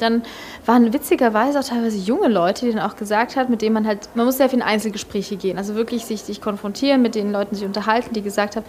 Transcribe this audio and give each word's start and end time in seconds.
Dann 0.00 0.22
waren 0.66 0.92
witzigerweise 0.92 1.60
auch 1.60 1.64
teilweise 1.64 1.98
junge 1.98 2.28
Leute, 2.28 2.66
die 2.66 2.72
dann 2.72 2.82
auch 2.82 2.96
gesagt 2.96 3.36
haben, 3.36 3.50
mit 3.50 3.62
denen 3.62 3.74
man 3.74 3.86
halt, 3.86 4.08
man 4.14 4.26
muss 4.26 4.36
sehr 4.36 4.48
viel 4.48 4.58
in 4.58 4.64
Einzelgespräche 4.64 5.36
gehen, 5.36 5.58
also 5.58 5.74
wirklich 5.74 6.04
sich, 6.04 6.22
sich 6.22 6.40
konfrontieren, 6.40 7.02
mit 7.02 7.14
den 7.14 7.32
Leuten 7.32 7.54
sich 7.54 7.64
unterhalten, 7.64 8.14
die 8.14 8.22
gesagt 8.22 8.56
haben, 8.56 8.66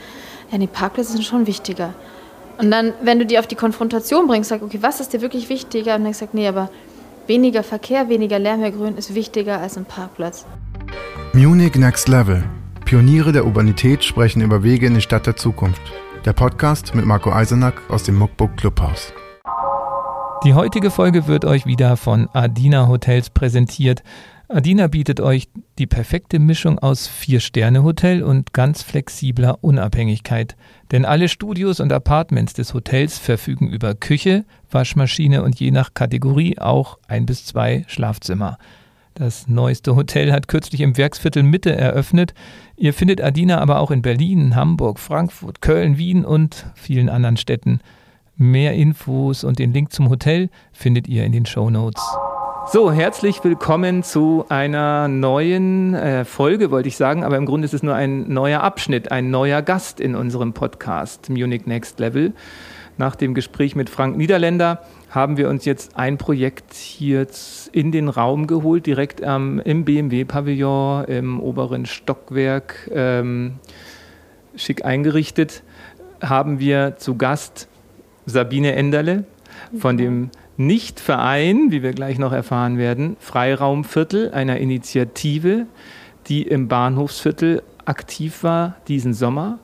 ja, 0.52 0.58
die 0.58 0.68
Parkplätze 0.68 1.14
sind 1.14 1.24
schon 1.24 1.48
wichtiger. 1.48 1.94
Und 2.58 2.70
dann, 2.70 2.94
wenn 3.02 3.18
du 3.18 3.26
die 3.26 3.40
auf 3.40 3.48
die 3.48 3.56
Konfrontation 3.56 4.28
bringst, 4.28 4.50
sag, 4.50 4.62
okay, 4.62 4.80
was 4.82 5.00
ist 5.00 5.14
dir 5.14 5.22
wirklich 5.22 5.50
wichtiger? 5.50 5.96
Und 5.96 6.04
dann 6.04 6.14
sagst 6.14 6.34
nee, 6.34 6.48
aber 6.48 6.70
weniger 7.28 7.64
Verkehr, 7.64 8.10
weniger 8.10 8.38
Lärm, 8.38 8.60
mehr 8.60 8.72
Grün 8.72 8.98
ist 8.98 9.16
wichtiger 9.16 9.60
als 9.60 9.78
ein 9.78 9.86
Parkplatz. 9.86 10.46
Munich 11.34 11.76
Next 11.76 12.08
Level. 12.08 12.44
Pioniere 12.86 13.32
der 13.32 13.46
Urbanität 13.46 14.04
sprechen 14.04 14.42
über 14.42 14.64
Wege 14.64 14.88
in 14.88 14.96
die 14.96 15.02
Stadt 15.02 15.26
der 15.26 15.38
Zukunft. 15.38 15.82
Der 16.26 16.34
Podcast 16.34 16.94
mit 16.94 17.06
Marco 17.06 17.32
Eisenack 17.32 17.82
aus 17.90 18.04
dem 18.04 18.18
Muckbook 18.18 18.58
Clubhaus. 18.58 19.14
Die 20.44 20.56
heutige 20.56 20.90
Folge 20.90 21.28
wird 21.28 21.46
euch 21.46 21.68
wieder 21.68 21.98
von 21.98 22.28
Adina 22.34 22.88
Hotels 22.88 23.30
präsentiert. 23.30 24.02
Adina 24.48 24.88
bietet 24.88 25.22
euch 25.22 25.50
die 25.78 25.86
perfekte 25.86 26.40
Mischung 26.40 26.80
aus 26.80 27.08
Vier-Sterne-Hotel 27.08 28.24
und 28.24 28.52
ganz 28.52 28.82
flexibler 28.82 29.60
Unabhängigkeit. 29.62 30.56
Denn 30.92 31.06
alle 31.06 31.30
Studios 31.30 31.80
und 31.80 31.94
Apartments 31.94 32.54
des 32.54 32.74
Hotels 32.74 33.20
verfügen 33.20 33.70
über 33.70 33.94
Küche, 33.94 34.46
Waschmaschine 34.72 35.44
und 35.44 35.60
je 35.60 35.70
nach 35.70 35.94
Kategorie 35.94 36.58
auch 36.58 36.98
ein 37.08 37.28
bis 37.28 37.46
zwei 37.46 37.86
Schlafzimmer. 37.88 38.58
Das 39.14 39.48
neueste 39.48 39.96
Hotel 39.96 40.32
hat 40.32 40.48
kürzlich 40.48 40.82
im 40.82 40.98
Werksviertel 40.98 41.44
Mitte 41.44 41.76
eröffnet. 41.76 42.34
Ihr 42.78 42.96
findet 42.96 43.22
Adina 43.22 43.60
aber 43.60 43.80
auch 43.80 43.92
in 43.92 44.02
Berlin, 44.02 44.56
Hamburg, 44.56 44.98
Frankfurt, 44.98 45.62
Köln, 45.62 46.00
Wien 46.00 46.26
und 46.26 46.66
vielen 46.74 47.10
anderen 47.10 47.38
Städten. 47.38 47.80
Mehr 48.42 48.74
Infos 48.74 49.44
und 49.44 49.60
den 49.60 49.72
Link 49.72 49.94
zum 49.94 50.10
Hotel 50.10 50.50
findet 50.74 51.08
ihr 51.08 51.24
in 51.26 51.32
den 51.32 51.46
Show 51.46 51.70
Notes. 51.70 52.02
So, 52.72 52.92
herzlich 52.92 53.44
willkommen 53.44 54.02
zu 54.02 54.46
einer 54.50 55.08
neuen 55.08 55.94
äh, 55.94 56.26
Folge, 56.26 56.72
wollte 56.72 56.88
ich 56.88 56.98
sagen, 56.98 57.24
aber 57.24 57.38
im 57.38 57.46
Grunde 57.46 57.66
ist 57.66 57.76
es 57.76 57.84
nur 57.84 57.94
ein 57.94 58.34
neuer 58.34 58.62
Abschnitt, 58.62 59.12
ein 59.12 59.30
neuer 59.30 59.62
Gast 59.62 60.00
in 60.00 60.16
unserem 60.16 60.54
Podcast 60.54 61.30
Munich 61.30 61.68
Next 61.68 62.00
Level. 62.00 62.34
Nach 62.98 63.16
dem 63.16 63.36
Gespräch 63.36 63.76
mit 63.76 63.92
Frank 63.92 64.18
Niederländer 64.18 64.82
haben 65.12 65.38
wir 65.38 65.48
uns 65.48 65.64
jetzt 65.66 65.96
ein 65.96 66.18
Projekt 66.18 66.74
hier 66.74 67.28
in 67.72 67.92
den 67.92 68.10
Raum 68.10 68.48
geholt, 68.48 68.88
direkt 68.88 69.22
ähm, 69.24 69.62
im 69.64 69.86
BMW-Pavillon 69.86 71.06
im 71.06 71.40
oberen 71.40 71.86
Stockwerk, 71.86 72.90
ähm, 72.92 73.60
schick 74.56 74.84
eingerichtet, 74.84 75.62
haben 76.24 76.60
wir 76.60 76.96
zu 76.98 77.18
Gast 77.18 77.68
Sabine 78.26 78.76
Enderle 78.76 79.26
von 79.78 79.98
dem 79.98 80.30
Nichtverein, 80.58 81.72
wie 81.72 81.84
wir 81.84 81.94
gleich 81.94 82.20
noch 82.20 82.32
erfahren 82.32 82.78
werden, 82.78 83.18
Freiraumviertel, 83.20 84.32
einer 84.32 84.58
Initiative, 84.58 85.66
die 86.28 86.44
im 86.44 86.68
Bahnhofsviertel 86.68 87.64
aktiv 87.86 88.44
war 88.44 88.78
diesen 88.88 89.14
Sommer 89.14 89.60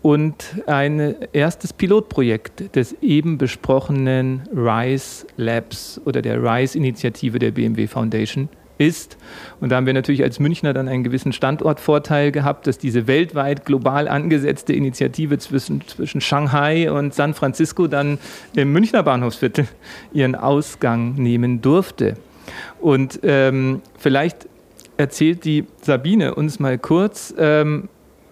und 0.00 0.62
ein 0.66 1.16
erstes 1.32 1.72
Pilotprojekt 1.72 2.74
des 2.76 2.94
eben 3.02 3.36
besprochenen 3.36 4.42
RISE 4.54 5.26
Labs 5.36 6.00
oder 6.04 6.22
der 6.22 6.42
RISE-Initiative 6.42 7.38
der 7.38 7.50
BMW 7.50 7.86
Foundation 7.88 8.48
ist. 8.78 9.16
Und 9.60 9.70
da 9.70 9.76
haben 9.76 9.86
wir 9.86 9.92
natürlich 9.92 10.22
als 10.22 10.40
Münchner 10.40 10.72
dann 10.72 10.88
einen 10.88 11.04
gewissen 11.04 11.32
Standortvorteil 11.32 12.32
gehabt, 12.32 12.66
dass 12.66 12.78
diese 12.78 13.06
weltweit 13.06 13.64
global 13.64 14.08
angesetzte 14.08 14.72
Initiative 14.72 15.38
zwischen, 15.38 15.86
zwischen 15.86 16.20
Shanghai 16.20 16.90
und 16.90 17.14
San 17.14 17.34
Francisco 17.34 17.86
dann 17.86 18.18
im 18.54 18.72
Münchner 18.72 19.02
Bahnhofsviertel 19.02 19.68
ihren 20.12 20.34
Ausgang 20.34 21.14
nehmen 21.14 21.60
durfte. 21.60 22.14
Und 22.80 23.20
ähm, 23.24 23.82
vielleicht 23.98 24.48
erzählt 24.96 25.44
die 25.44 25.64
Sabine 25.82 26.34
uns 26.34 26.58
mal 26.58 26.78
kurz, 26.78 27.34
ähm, 27.38 27.88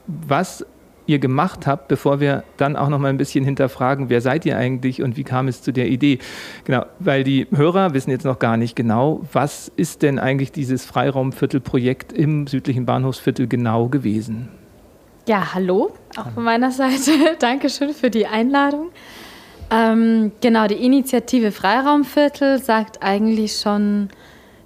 was 0.06 0.64
ihr 1.06 1.18
gemacht 1.18 1.66
habt, 1.66 1.88
bevor 1.88 2.20
wir 2.20 2.44
dann 2.56 2.76
auch 2.76 2.88
noch 2.88 2.98
mal 2.98 3.08
ein 3.08 3.16
bisschen 3.16 3.44
hinterfragen, 3.44 4.08
wer 4.08 4.20
seid 4.20 4.44
ihr 4.46 4.56
eigentlich 4.56 5.02
und 5.02 5.16
wie 5.16 5.24
kam 5.24 5.48
es 5.48 5.62
zu 5.62 5.72
der 5.72 5.88
Idee? 5.88 6.18
Genau, 6.64 6.86
weil 6.98 7.24
die 7.24 7.46
Hörer 7.54 7.94
wissen 7.94 8.10
jetzt 8.10 8.24
noch 8.24 8.38
gar 8.38 8.56
nicht 8.56 8.76
genau, 8.76 9.20
was 9.32 9.70
ist 9.76 10.02
denn 10.02 10.18
eigentlich 10.18 10.52
dieses 10.52 10.84
Freiraumviertelprojekt 10.84 12.12
im 12.12 12.46
südlichen 12.46 12.86
Bahnhofsviertel 12.86 13.46
genau 13.46 13.88
gewesen? 13.88 14.48
Ja, 15.28 15.54
hallo, 15.54 15.92
auch 16.16 16.30
von 16.30 16.44
meiner 16.44 16.70
Seite. 16.70 17.10
Dankeschön 17.38 17.92
für 17.92 18.10
die 18.10 18.26
Einladung. 18.26 18.90
Ähm, 19.70 20.30
genau, 20.40 20.68
die 20.68 20.74
Initiative 20.74 21.50
Freiraumviertel 21.50 22.62
sagt 22.62 23.02
eigentlich 23.02 23.58
schon 23.58 24.08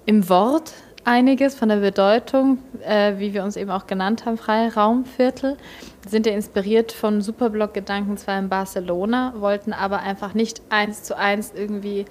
im 0.05 0.29
Wort 0.29 0.73
einiges 1.05 1.55
von 1.55 1.69
der 1.69 1.77
Bedeutung, 1.77 2.59
äh, 2.85 3.19
wie 3.19 3.35
wir 3.35 3.45
uns 3.45 3.57
eben 3.57 3.71
auch 3.71 3.87
genannt 3.87 4.25
haben, 4.27 4.37
freie 4.37 4.73
Raumviertel. 4.75 5.57
Wir 6.03 6.11
sind 6.11 6.27
ja 6.27 6.33
inspiriert 6.33 6.93
von 6.93 7.21
Superblock-Gedanken 7.21 8.17
zwar 8.17 8.39
in 8.39 8.49
Barcelona, 8.49 9.35
wollten 9.39 9.73
aber 9.73 10.01
einfach 10.01 10.35
nicht 10.35 10.63
eins 10.71 11.03
zu 11.03 11.17
eins 11.17 11.53
irgendwie 11.55 12.07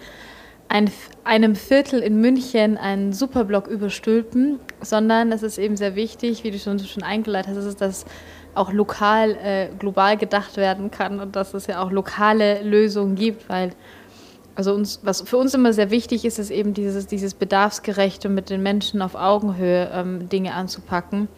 ein, 0.70 0.92
einem 1.24 1.56
Viertel 1.56 2.00
in 2.00 2.22
München 2.22 2.78
einen 2.78 3.12
Superblock 3.12 3.68
überstülpen, 3.68 4.60
sondern 4.82 5.32
es 5.32 5.44
ist 5.44 5.58
eben 5.58 5.76
sehr 5.76 5.96
wichtig, 5.96 6.44
wie 6.44 6.52
du 6.52 6.60
schon, 6.60 6.80
schon 6.80 7.04
eingeleitet 7.04 7.56
hast, 7.56 7.66
ist, 7.66 7.82
dass 7.82 8.06
auch 8.54 8.72
lokal, 8.72 9.36
äh, 9.44 9.70
global 9.78 10.18
gedacht 10.18 10.58
werden 10.58 10.92
kann 10.92 11.20
und 11.20 11.36
dass 11.36 11.54
es 11.54 11.68
ja 11.68 11.82
auch 11.82 11.92
lokale 11.92 12.62
Lösungen 12.62 13.16
gibt, 13.16 13.50
weil 13.50 13.72
also 14.60 14.74
uns, 14.74 15.00
was 15.04 15.22
für 15.22 15.38
uns 15.38 15.54
immer 15.54 15.72
sehr 15.72 15.90
wichtig 15.90 16.26
ist, 16.26 16.38
ist 16.38 16.52
eben 16.52 16.74
dieses, 16.74 17.08
dieses 17.08 17.34
Bedarfsgerechte 17.34 18.28
mit 18.28 18.50
den 18.50 18.62
Menschen 18.62 19.02
auf 19.02 19.16
Augenhöhe 19.16 19.90
ähm, 19.94 20.28
Dinge 20.28 20.54
anzupacken. 20.54 21.30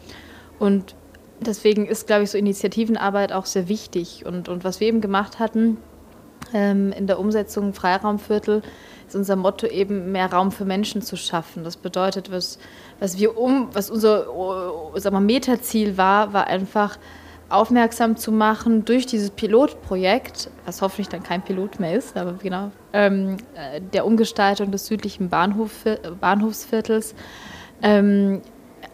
Und 0.58 0.96
deswegen 1.38 1.86
ist, 1.86 2.08
glaube 2.08 2.24
ich, 2.24 2.32
so 2.32 2.38
Initiativenarbeit 2.38 3.32
auch 3.32 3.46
sehr 3.46 3.68
wichtig. 3.68 4.26
Und, 4.26 4.48
und 4.48 4.64
was 4.64 4.80
wir 4.80 4.88
eben 4.88 5.00
gemacht 5.00 5.38
hatten 5.38 5.76
ähm, 6.52 6.90
in 6.90 7.06
der 7.06 7.20
Umsetzung 7.20 7.74
Freiraumviertel, 7.74 8.60
ist 9.06 9.14
unser 9.14 9.36
Motto 9.36 9.68
eben 9.68 10.10
mehr 10.10 10.32
Raum 10.32 10.50
für 10.50 10.64
Menschen 10.64 11.00
zu 11.00 11.14
schaffen. 11.14 11.62
Das 11.62 11.76
bedeutet, 11.76 12.32
was, 12.32 12.58
was 12.98 13.18
wir 13.18 13.38
um, 13.38 13.68
was 13.72 13.88
unser 13.88 14.24
sagen 14.96 15.14
wir, 15.14 15.20
Metaziel 15.20 15.96
war, 15.96 16.32
war 16.32 16.48
einfach 16.48 16.98
aufmerksam 17.52 18.16
zu 18.16 18.32
machen 18.32 18.84
durch 18.84 19.06
dieses 19.06 19.30
Pilotprojekt, 19.30 20.50
was 20.64 20.82
hoffentlich 20.82 21.08
dann 21.08 21.22
kein 21.22 21.42
Pilot 21.42 21.80
mehr 21.80 21.94
ist, 21.94 22.16
aber 22.16 22.34
genau, 22.42 22.70
ähm, 22.92 23.36
äh, 23.54 23.80
der 23.80 24.06
Umgestaltung 24.06 24.70
des 24.70 24.86
südlichen 24.86 25.28
Bahnhof, 25.28 25.84
Bahnhofsviertels, 26.20 27.14
ähm, 27.82 28.42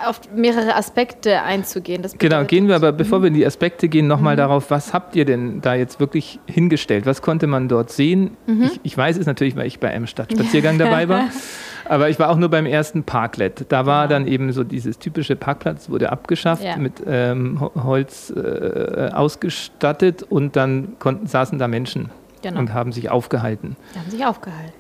auf 0.05 0.21
mehrere 0.33 0.77
Aspekte 0.77 1.43
einzugehen. 1.43 2.07
genau, 2.19 2.45
gehen 2.45 2.69
wir 2.69 2.77
aber, 2.77 2.93
bevor 2.93 3.21
wir 3.23 3.29
in 3.29 3.35
die 3.35 3.45
Aspekte 3.45 3.89
gehen, 3.89 4.07
nochmal 4.07 4.35
mhm. 4.35 4.39
darauf, 4.39 4.71
was 4.71 4.93
habt 4.93 5.17
ihr 5.17 5.25
denn 5.25 5.61
da 5.61 5.75
jetzt 5.75 5.99
wirklich 5.99 6.39
hingestellt? 6.47 7.07
Was 7.07 7.23
konnte 7.23 7.47
man 7.47 7.69
dort 7.69 7.91
sehen? 7.91 8.37
Mhm. 8.47 8.65
Ich, 8.65 8.81
ich, 8.83 8.97
weiß 8.97 9.17
es 9.19 9.27
natürlich, 9.27 9.57
weil 9.57 9.67
ich 9.67 9.81
bei 9.81 9.89
einem 9.91 10.07
Stadtspaziergang 10.07 10.79
dabei 10.79 11.09
war. 11.09 11.25
Aber 11.89 12.09
ich 12.11 12.19
war 12.19 12.31
auch 12.31 12.37
nur 12.37 12.51
beim 12.51 12.67
ersten 12.67 13.03
Parklet. 13.03 13.67
Da 13.71 13.87
war 13.87 14.09
dann 14.09 14.27
eben 14.27 14.53
so 14.53 14.65
dieses 14.65 14.99
typische 14.99 15.37
Parkplatz, 15.37 15.89
wurde 15.89 16.13
abgeschafft, 16.13 16.63
ja. 16.63 16.77
mit 16.77 17.03
ähm, 17.07 17.61
Holz 17.61 18.31
äh, 18.31 19.11
ausgestattet 19.13 20.23
und 20.23 20.57
dann 20.57 20.97
konnten, 20.99 21.27
saßen 21.27 21.59
da 21.59 21.69
Menschen 21.69 22.11
genau. 22.43 22.61
und 22.61 22.75
haben 22.75 22.93
sich 22.93 23.11
aufgehalten. 23.11 23.77
Die 23.95 23.99
haben 23.99 24.11
sich 24.11 24.25
aufgehalten. 24.25 24.73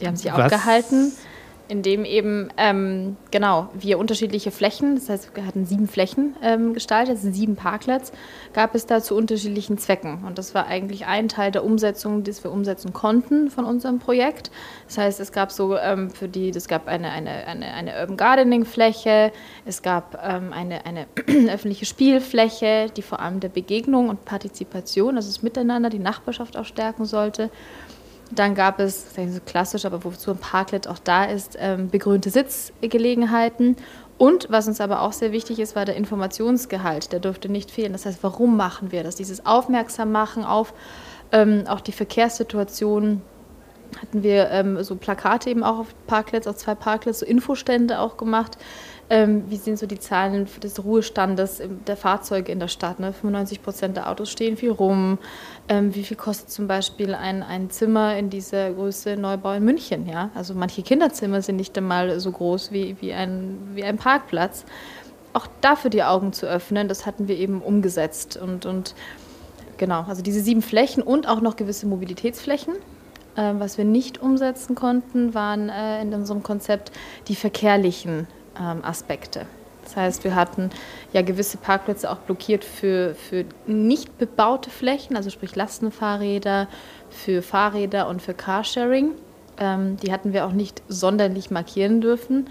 Die 0.00 0.06
haben 0.06 0.16
sich 0.16 0.32
Was? 0.32 0.52
aufgehalten 0.52 1.12
in 1.68 1.82
dem 1.82 2.04
eben, 2.04 2.48
ähm, 2.56 3.16
genau, 3.30 3.68
wir 3.74 3.98
unterschiedliche 3.98 4.50
Flächen, 4.50 4.96
das 4.96 5.08
heißt, 5.08 5.36
wir 5.36 5.46
hatten 5.46 5.66
sieben 5.66 5.88
Flächen 5.88 6.36
ähm, 6.42 6.74
gestaltet, 6.74 7.16
also 7.16 7.30
sieben 7.32 7.56
Parklets, 7.56 8.12
gab 8.52 8.74
es 8.74 8.86
da 8.86 9.02
zu 9.02 9.16
unterschiedlichen 9.16 9.78
Zwecken. 9.78 10.24
Und 10.24 10.38
das 10.38 10.54
war 10.54 10.66
eigentlich 10.66 11.06
ein 11.06 11.28
Teil 11.28 11.50
der 11.50 11.64
Umsetzung, 11.64 12.24
das 12.24 12.44
wir 12.44 12.52
umsetzen 12.52 12.92
konnten 12.92 13.50
von 13.50 13.64
unserem 13.64 13.98
Projekt. 13.98 14.50
Das 14.86 14.98
heißt, 14.98 15.20
es 15.20 15.32
gab 15.32 15.50
so 15.50 15.76
ähm, 15.76 16.10
für 16.10 16.28
die, 16.28 16.50
es 16.50 16.68
gab 16.68 16.86
eine, 16.88 17.10
eine, 17.10 17.46
eine, 17.46 17.66
eine 17.74 18.00
Urban 18.00 18.16
Gardening 18.16 18.64
Fläche, 18.64 19.32
es 19.64 19.82
gab 19.82 20.18
ähm, 20.22 20.52
eine, 20.52 20.86
eine 20.86 21.06
öffentliche 21.48 21.86
Spielfläche, 21.86 22.86
die 22.96 23.02
vor 23.02 23.20
allem 23.20 23.40
der 23.40 23.48
Begegnung 23.48 24.08
und 24.08 24.24
Partizipation, 24.24 25.16
also 25.16 25.28
das 25.28 25.42
Miteinander, 25.42 25.90
die 25.90 25.98
Nachbarschaft 25.98 26.56
auch 26.56 26.64
stärken 26.64 27.04
sollte. 27.04 27.50
Dann 28.32 28.54
gab 28.54 28.80
es, 28.80 29.04
das 29.14 29.24
ist 29.24 29.34
so 29.34 29.40
klassisch, 29.46 29.84
aber 29.84 30.02
wozu 30.02 30.32
ein 30.32 30.38
Parklet 30.38 30.88
auch 30.88 30.98
da 30.98 31.24
ist, 31.24 31.56
ähm, 31.60 31.88
begrünte 31.90 32.30
Sitzgelegenheiten. 32.30 33.76
Und 34.18 34.48
was 34.50 34.66
uns 34.66 34.80
aber 34.80 35.02
auch 35.02 35.12
sehr 35.12 35.30
wichtig 35.30 35.58
ist, 35.58 35.76
war 35.76 35.84
der 35.84 35.96
Informationsgehalt. 35.96 37.12
Der 37.12 37.20
durfte 37.20 37.48
nicht 37.48 37.70
fehlen. 37.70 37.92
Das 37.92 38.06
heißt, 38.06 38.18
warum 38.22 38.56
machen 38.56 38.90
wir 38.90 39.04
das? 39.04 39.16
Dieses 39.16 39.44
Aufmerksam 39.46 40.10
machen 40.10 40.44
auf 40.44 40.72
ähm, 41.32 41.64
auch 41.68 41.80
die 41.80 41.92
Verkehrssituation. 41.92 43.22
Hatten 44.00 44.22
wir 44.22 44.50
ähm, 44.50 44.82
so 44.82 44.96
Plakate 44.96 45.50
eben 45.50 45.62
auch 45.62 45.78
auf 45.78 45.94
Parklets, 46.06 46.46
auf 46.46 46.56
zwei 46.56 46.74
Parklets, 46.74 47.20
so 47.20 47.26
Infostände 47.26 48.00
auch 48.00 48.16
gemacht, 48.16 48.58
ähm, 49.08 49.44
wie 49.48 49.56
sind 49.56 49.78
so 49.78 49.86
die 49.86 50.00
Zahlen 50.00 50.48
des 50.62 50.82
Ruhestandes 50.82 51.62
der 51.86 51.96
Fahrzeuge 51.96 52.50
in 52.50 52.58
der 52.58 52.68
Stadt? 52.68 52.98
Ne? 52.98 53.12
95 53.12 53.62
Prozent 53.62 53.96
der 53.96 54.10
Autos 54.10 54.30
stehen 54.30 54.56
viel 54.56 54.72
rum. 54.72 55.18
Ähm, 55.68 55.94
wie 55.94 56.04
viel 56.04 56.16
kostet 56.16 56.50
zum 56.50 56.68
Beispiel 56.68 57.14
ein, 57.14 57.42
ein 57.42 57.70
Zimmer 57.70 58.16
in 58.16 58.30
dieser 58.30 58.72
Größe 58.72 59.16
Neubau 59.16 59.52
in 59.52 59.64
München? 59.64 60.06
Ja? 60.06 60.30
Also 60.34 60.54
manche 60.54 60.82
Kinderzimmer 60.82 61.42
sind 61.42 61.56
nicht 61.56 61.76
einmal 61.76 62.20
so 62.20 62.30
groß 62.30 62.70
wie, 62.70 62.96
wie, 63.00 63.12
ein, 63.12 63.58
wie 63.74 63.82
ein 63.82 63.96
Parkplatz. 63.96 64.64
Auch 65.32 65.48
dafür 65.60 65.90
die 65.90 66.04
Augen 66.04 66.32
zu 66.32 66.46
öffnen, 66.46 66.88
das 66.88 67.04
hatten 67.04 67.26
wir 67.26 67.36
eben 67.36 67.60
umgesetzt. 67.60 68.36
Und, 68.36 68.64
und 68.64 68.94
genau, 69.76 70.04
also 70.04 70.22
diese 70.22 70.40
sieben 70.40 70.62
Flächen 70.62 71.02
und 71.02 71.28
auch 71.28 71.40
noch 71.40 71.56
gewisse 71.56 71.86
Mobilitätsflächen. 71.86 72.74
Ähm, 73.36 73.58
was 73.58 73.76
wir 73.76 73.84
nicht 73.84 74.22
umsetzen 74.22 74.76
konnten, 74.76 75.34
waren 75.34 75.68
äh, 75.68 76.00
in 76.00 76.14
unserem 76.14 76.42
Konzept 76.44 76.92
die 77.26 77.34
verkehrlichen 77.34 78.28
ähm, 78.58 78.84
Aspekte. 78.84 79.46
Das 79.86 79.96
heißt, 79.96 80.24
wir 80.24 80.34
hatten 80.34 80.70
ja 81.12 81.22
gewisse 81.22 81.58
Parkplätze 81.58 82.10
auch 82.10 82.18
blockiert 82.18 82.64
für, 82.64 83.14
für 83.14 83.44
nicht 83.66 84.18
bebaute 84.18 84.68
Flächen, 84.68 85.16
also 85.16 85.30
sprich 85.30 85.54
Lastenfahrräder, 85.54 86.66
für 87.08 87.40
Fahrräder 87.40 88.08
und 88.08 88.20
für 88.20 88.34
Carsharing. 88.34 89.12
Ähm, 89.58 89.96
die 89.98 90.12
hatten 90.12 90.32
wir 90.32 90.44
auch 90.44 90.52
nicht 90.52 90.82
sonderlich 90.88 91.52
markieren 91.52 92.00
dürfen 92.00 92.48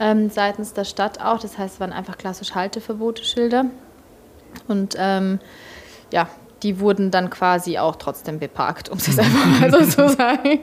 ähm, 0.00 0.28
seitens 0.28 0.72
der 0.72 0.84
Stadt 0.84 1.20
auch. 1.20 1.38
Das 1.38 1.56
heißt, 1.56 1.74
es 1.74 1.80
waren 1.80 1.92
einfach 1.92 2.18
klassisch 2.18 2.54
Halteverbote-Schilder. 2.54 3.66
Und 4.66 4.96
ähm, 4.98 5.38
ja, 6.12 6.28
die 6.64 6.80
wurden 6.80 7.12
dann 7.12 7.30
quasi 7.30 7.78
auch 7.78 7.96
trotzdem 7.96 8.40
beparkt, 8.40 8.88
um 8.88 8.98
es 8.98 9.18
einfach 9.18 9.60
mal 9.60 9.70
so 9.70 9.84
zu 9.86 10.08
sagen. 10.08 10.60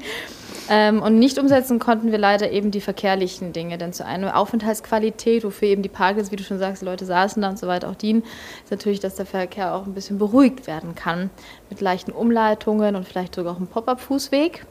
Ähm, 0.70 1.02
und 1.02 1.18
nicht 1.18 1.40
umsetzen 1.40 1.80
konnten 1.80 2.12
wir 2.12 2.20
leider 2.20 2.52
eben 2.52 2.70
die 2.70 2.80
verkehrlichen 2.80 3.54
Dinge. 3.54 3.80
Denn 3.80 3.92
zu 3.92 4.06
einer 4.06 4.38
Aufenthaltsqualität, 4.38 5.44
wofür 5.44 5.68
eben 5.68 5.82
die 5.82 5.90
Parkplätze, 5.90 6.32
wie 6.32 6.36
du 6.36 6.44
schon 6.44 6.60
sagst, 6.60 6.84
die 6.84 6.86
Leute 6.86 7.06
saßen 7.06 7.42
da 7.42 7.50
und 7.50 7.58
so 7.58 7.68
weiter 7.68 7.90
auch 7.90 7.96
dienen, 7.96 8.24
ist 8.64 8.72
natürlich, 8.72 9.00
dass 9.00 9.16
der 9.16 9.26
Verkehr 9.26 9.74
auch 9.74 9.88
ein 9.88 9.96
bisschen 9.96 10.20
beruhigt 10.20 10.68
werden 10.68 10.94
kann. 10.94 11.32
Mit 11.72 11.82
leichten 11.82 12.12
Umleitungen 12.12 12.96
und 12.96 13.08
vielleicht 13.08 13.34
sogar 13.36 13.54
auch 13.54 13.58
einem 13.58 13.68
Pop-up-Fußweg 13.68 14.66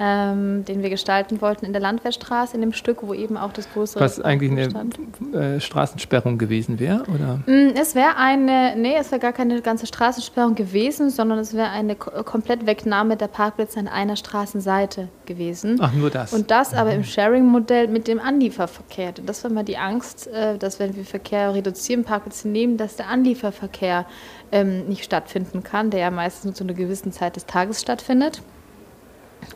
ähm, 0.00 0.64
den 0.64 0.82
wir 0.82 0.90
gestalten 0.90 1.40
wollten 1.40 1.64
in 1.64 1.72
der 1.72 1.80
Landwehrstraße, 1.80 2.56
in 2.56 2.60
dem 2.60 2.72
Stück, 2.72 2.98
wo 3.02 3.14
eben 3.14 3.36
auch 3.36 3.52
das 3.52 3.72
größere. 3.72 4.02
Was 4.02 4.20
eigentlich 4.20 4.50
eine 4.50 5.56
äh, 5.56 5.60
Straßensperrung 5.60 6.36
gewesen 6.36 6.80
wäre, 6.80 7.04
oder? 7.14 7.40
Mm, 7.46 7.74
es 7.80 7.94
wäre 7.94 8.16
eine, 8.16 8.74
nee, 8.76 8.96
es 8.98 9.12
wäre 9.12 9.20
gar 9.20 9.32
keine 9.32 9.62
ganze 9.62 9.86
Straßensperrung 9.86 10.56
gewesen, 10.56 11.10
sondern 11.10 11.38
es 11.38 11.54
wäre 11.54 11.70
eine 11.70 11.94
komplett 11.94 12.66
Wegnahme 12.66 13.16
der 13.16 13.28
Parkplätze 13.28 13.78
an 13.78 13.86
einer 13.86 14.16
Straßenseite 14.16 15.08
gewesen. 15.26 15.78
Ach, 15.80 15.92
nur 15.92 16.10
das. 16.10 16.32
Und 16.32 16.50
das 16.50 16.74
aber 16.74 16.90
mhm. 16.90 16.96
im 16.96 17.04
Sharing-Modell 17.04 17.86
mit 17.86 18.08
dem 18.08 18.18
Anlieferverkehr. 18.18 19.12
Das 19.24 19.44
war 19.44 19.52
mal 19.52 19.64
die 19.64 19.78
Angst, 19.78 20.26
äh, 20.26 20.58
dass 20.58 20.80
wenn 20.80 20.96
wir 20.96 21.04
Verkehr 21.04 21.54
reduzieren, 21.54 22.02
Parkplätze 22.02 22.48
nehmen, 22.48 22.76
dass 22.78 22.96
der 22.96 23.08
Anlieferverkehr 23.08 24.06
ähm, 24.50 24.86
nicht 24.88 25.04
stattfinden 25.04 25.62
kann, 25.62 25.90
der 25.90 26.00
ja 26.00 26.10
meistens 26.10 26.44
nur 26.44 26.54
zu 26.54 26.64
einer 26.64 26.74
gewissen 26.74 27.12
Zeit 27.12 27.36
des 27.36 27.46
Tages 27.46 27.80
stattfindet. 27.80 28.42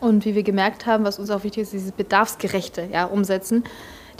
Und 0.00 0.24
wie 0.24 0.34
wir 0.34 0.42
gemerkt 0.42 0.86
haben, 0.86 1.04
was 1.04 1.18
uns 1.18 1.30
auch 1.30 1.44
wichtig 1.44 1.64
ist, 1.64 1.72
dieses 1.72 1.92
Bedarfsgerechte 1.92 2.88
ja, 2.92 3.04
umsetzen. 3.04 3.64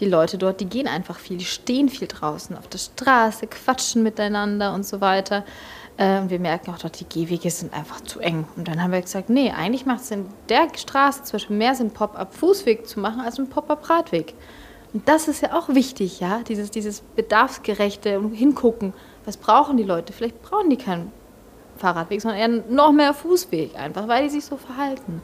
Die 0.01 0.07
Leute 0.07 0.39
dort, 0.39 0.61
die 0.61 0.67
gehen 0.67 0.87
einfach 0.87 1.19
viel, 1.19 1.39
die 1.39 1.45
stehen 1.45 1.89
viel 1.89 2.07
draußen 2.07 2.57
auf 2.57 2.69
der 2.69 2.79
Straße, 2.79 3.49
quatschen 3.49 4.03
miteinander 4.03 4.73
und 4.73 4.87
so 4.87 5.01
weiter. 5.01 5.45
Und 5.97 6.31
wir 6.31 6.39
merken 6.39 6.71
auch 6.71 6.79
dort, 6.79 7.01
die 7.01 7.09
Gehwege 7.09 7.51
sind 7.51 7.75
einfach 7.75 8.01
zu 8.03 8.21
eng. 8.21 8.47
Und 8.55 8.69
dann 8.69 8.81
haben 8.81 8.93
wir 8.93 9.03
gesagt, 9.03 9.29
nee, 9.29 9.51
eigentlich 9.51 9.85
macht 9.85 10.03
es 10.03 10.13
in 10.13 10.27
der 10.49 10.69
Straße 10.77 11.25
zum 11.25 11.33
Beispiel 11.33 11.57
mehr 11.57 11.75
Sinn, 11.75 11.91
Pop-up-Fußweg 11.91 12.87
zu 12.87 13.01
machen, 13.01 13.21
als 13.21 13.41
einen 13.41 13.51
Pop-up-Radweg. 13.51 14.35
Und 14.93 15.09
das 15.09 15.27
ist 15.27 15.43
ja 15.43 15.59
auch 15.59 15.69
wichtig, 15.71 16.21
ja, 16.21 16.43
dieses, 16.47 16.71
dieses 16.71 17.01
bedarfsgerechte 17.01 18.21
Hingucken. 18.33 18.93
Was 19.25 19.37
brauchen 19.37 19.77
die 19.77 19.83
Leute? 19.83 20.13
Vielleicht 20.13 20.41
brauchen 20.41 20.71
die 20.71 20.77
keinen 20.77 21.11
Fahrradweg, 21.77 22.21
sondern 22.21 22.39
eher 22.39 22.63
noch 22.71 22.93
mehr 22.93 23.13
Fußweg, 23.13 23.77
einfach 23.77 24.07
weil 24.07 24.23
die 24.23 24.31
sich 24.31 24.45
so 24.45 24.57
verhalten. 24.57 25.21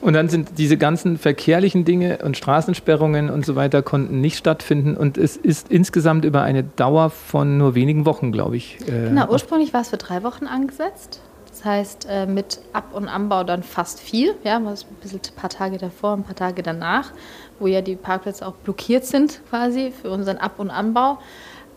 Und 0.00 0.12
dann 0.12 0.28
sind 0.28 0.58
diese 0.58 0.76
ganzen 0.76 1.18
verkehrlichen 1.18 1.84
Dinge 1.84 2.18
und 2.18 2.36
Straßensperrungen 2.36 3.30
und 3.30 3.44
so 3.44 3.56
weiter 3.56 3.82
konnten 3.82 4.20
nicht 4.20 4.38
stattfinden. 4.38 4.96
Und 4.96 5.18
es 5.18 5.36
ist 5.36 5.70
insgesamt 5.70 6.24
über 6.24 6.42
eine 6.42 6.62
Dauer 6.62 7.10
von 7.10 7.58
nur 7.58 7.74
wenigen 7.74 8.06
Wochen, 8.06 8.30
glaube 8.30 8.56
ich. 8.56 8.78
Äh, 8.82 9.08
genau, 9.08 9.28
ursprünglich 9.28 9.74
war 9.74 9.80
es 9.80 9.88
für 9.88 9.96
drei 9.96 10.22
Wochen 10.22 10.46
angesetzt. 10.46 11.20
Das 11.50 11.64
heißt, 11.64 12.06
äh, 12.08 12.26
mit 12.26 12.60
Ab- 12.72 12.94
und 12.94 13.08
Anbau 13.08 13.42
dann 13.42 13.64
fast 13.64 13.98
vier. 13.98 14.36
Ja, 14.44 14.56
ein 14.58 14.64
bisschen 15.02 15.20
ein 15.20 15.34
paar 15.34 15.50
Tage 15.50 15.78
davor, 15.78 16.12
ein 16.12 16.22
paar 16.22 16.36
Tage 16.36 16.62
danach, 16.62 17.12
wo 17.58 17.66
ja 17.66 17.80
die 17.80 17.96
Parkplätze 17.96 18.46
auch 18.46 18.54
blockiert 18.54 19.04
sind 19.04 19.40
quasi 19.50 19.90
für 19.90 20.10
unseren 20.10 20.36
Ab- 20.36 20.58
und 20.60 20.70
Anbau. 20.70 21.18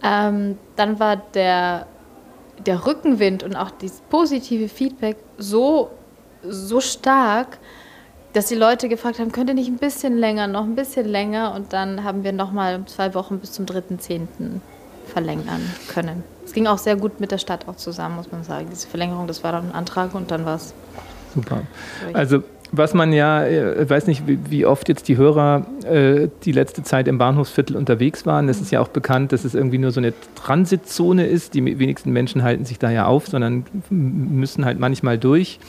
Ähm, 0.04 0.60
dann 0.76 1.00
war 1.00 1.18
der, 1.18 1.88
der 2.64 2.86
Rückenwind 2.86 3.42
und 3.42 3.56
auch 3.56 3.72
das 3.72 4.02
positive 4.10 4.70
Feedback 4.70 5.18
so, 5.40 5.90
so 6.44 6.80
stark, 6.80 7.58
dass 8.34 8.48
die 8.48 8.56
Leute 8.56 8.90
gefragt 8.90 9.20
haben, 9.20 9.32
könnt 9.32 9.50
ihr 9.50 9.54
nicht 9.54 9.70
ein 9.70 9.78
bisschen 9.78 10.18
länger, 10.18 10.48
noch 10.48 10.64
ein 10.64 10.76
bisschen 10.76 11.08
länger 11.08 11.54
und 11.56 11.74
dann 11.74 12.04
haben 12.04 12.24
wir 12.24 12.32
nochmal 12.32 12.84
zwei 12.86 13.14
Wochen 13.14 13.40
bis 13.40 13.52
zum 13.52 13.66
3.10. 13.66 14.28
verlängern 15.08 15.62
können. 15.90 16.24
Es 16.46 16.54
ging 16.54 16.68
auch 16.68 16.78
sehr 16.78 16.96
gut 16.96 17.20
mit 17.20 17.32
der 17.32 17.38
Stadt 17.38 17.68
auch 17.68 17.76
zusammen, 17.76 18.16
muss 18.16 18.32
man 18.32 18.44
sagen. 18.44 18.68
Diese 18.72 18.88
Verlängerung, 18.88 19.28
das 19.28 19.44
war 19.44 19.52
dann 19.52 19.70
ein 19.70 19.76
Antrag 19.76 20.16
und 20.16 20.32
dann 20.32 20.46
war 20.46 20.56
es. 20.56 20.74
Super. 21.34 21.62
Also 22.14 22.44
was 22.74 22.94
man 22.94 23.12
ja, 23.12 23.46
ich 23.46 23.54
äh, 23.54 23.90
weiß 23.90 24.08
nicht, 24.08 24.24
wie 24.26 24.66
oft 24.66 24.88
jetzt 24.88 25.08
die 25.10 25.18
Hörer 25.18 25.66
äh, 25.84 26.30
die 26.44 26.54
letzte 26.54 26.84
Zeit 26.84 27.08
im 27.10 27.18
Bahnhofsviertel 27.18 27.76
unterwegs 27.76 28.26
waren. 28.26 28.48
Es 28.48 28.62
ist 28.62 28.72
ja 28.72 28.80
auch 28.80 28.88
bekannt, 28.88 29.34
dass 29.34 29.44
es 29.44 29.56
irgendwie 29.56 29.78
nur 29.78 29.92
so 29.92 30.00
eine 30.00 30.14
Transitzone 30.36 31.28
ist. 31.28 31.54
Die 31.54 31.80
wenigsten 31.80 32.12
Menschen 32.12 32.44
halten 32.44 32.64
sich 32.64 32.80
da 32.80 32.90
ja 32.90 33.06
auf, 33.06 33.28
sondern 33.28 33.66
müssen 33.90 34.64
halt 34.64 34.80
manchmal 34.80 35.18
durch 35.18 35.60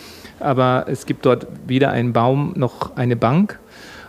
aber 0.42 0.86
es 0.88 1.06
gibt 1.06 1.26
dort 1.26 1.46
weder 1.66 1.90
einen 1.90 2.12
Baum 2.12 2.52
noch 2.56 2.96
eine 2.96 3.16
Bank. 3.16 3.58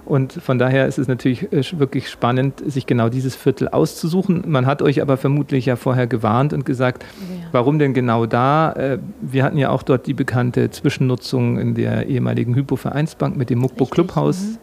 Und 0.06 0.34
von 0.34 0.60
daher 0.60 0.86
ist 0.88 1.00
es 1.00 1.08
natürlich 1.08 1.54
äh, 1.54 1.64
wirklich 1.80 2.10
spannend, 2.10 2.62
sich 2.66 2.86
genau 2.86 3.08
dieses 3.08 3.36
Viertel 3.36 3.70
auszusuchen. 3.70 4.44
Man 4.48 4.66
hat 4.66 4.82
euch 4.82 5.02
aber 5.02 5.16
vermutlich 5.16 5.66
ja 5.66 5.78
vorher 5.78 6.08
gewarnt 6.08 6.52
und 6.52 6.66
gesagt, 6.66 7.04
ja. 7.04 7.48
warum 7.54 7.80
denn 7.80 7.94
genau 7.94 8.26
da? 8.26 8.74
Äh, 8.74 9.00
wir 9.22 9.46
hatten 9.46 9.58
ja 9.58 9.70
auch 9.70 9.82
dort 9.82 10.06
die 10.06 10.14
bekannte 10.14 10.70
Zwischennutzung 10.72 11.58
in 11.58 11.74
der 11.74 12.08
ehemaligen 12.08 12.54
Hypo-Vereinsbank 12.54 13.38
mit 13.38 13.50
dem 13.50 13.60
Muckbo 13.60 13.86
Clubhaus 13.86 14.42
mhm. 14.42 14.58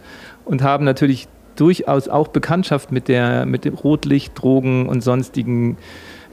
und 0.45 0.63
haben 0.63 0.85
natürlich 0.85 1.27
durchaus 1.57 2.09
auch 2.09 2.29
Bekanntschaft 2.29 2.93
mit, 2.93 3.09
der, 3.09 3.47
mit 3.47 3.65
dem 3.65 3.75
Rotlicht, 3.75 4.33
Drogen 4.41 4.89
und 4.89 5.03
sonstigen 5.03 5.79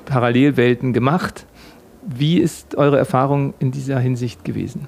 Parallelwelten 0.05 0.91
gemacht. 0.91 1.45
Wie 2.05 2.39
ist 2.39 2.75
eure 2.75 2.97
Erfahrung 2.97 3.53
in 3.59 3.71
dieser 3.71 3.99
Hinsicht 3.99 4.43
gewesen? 4.45 4.87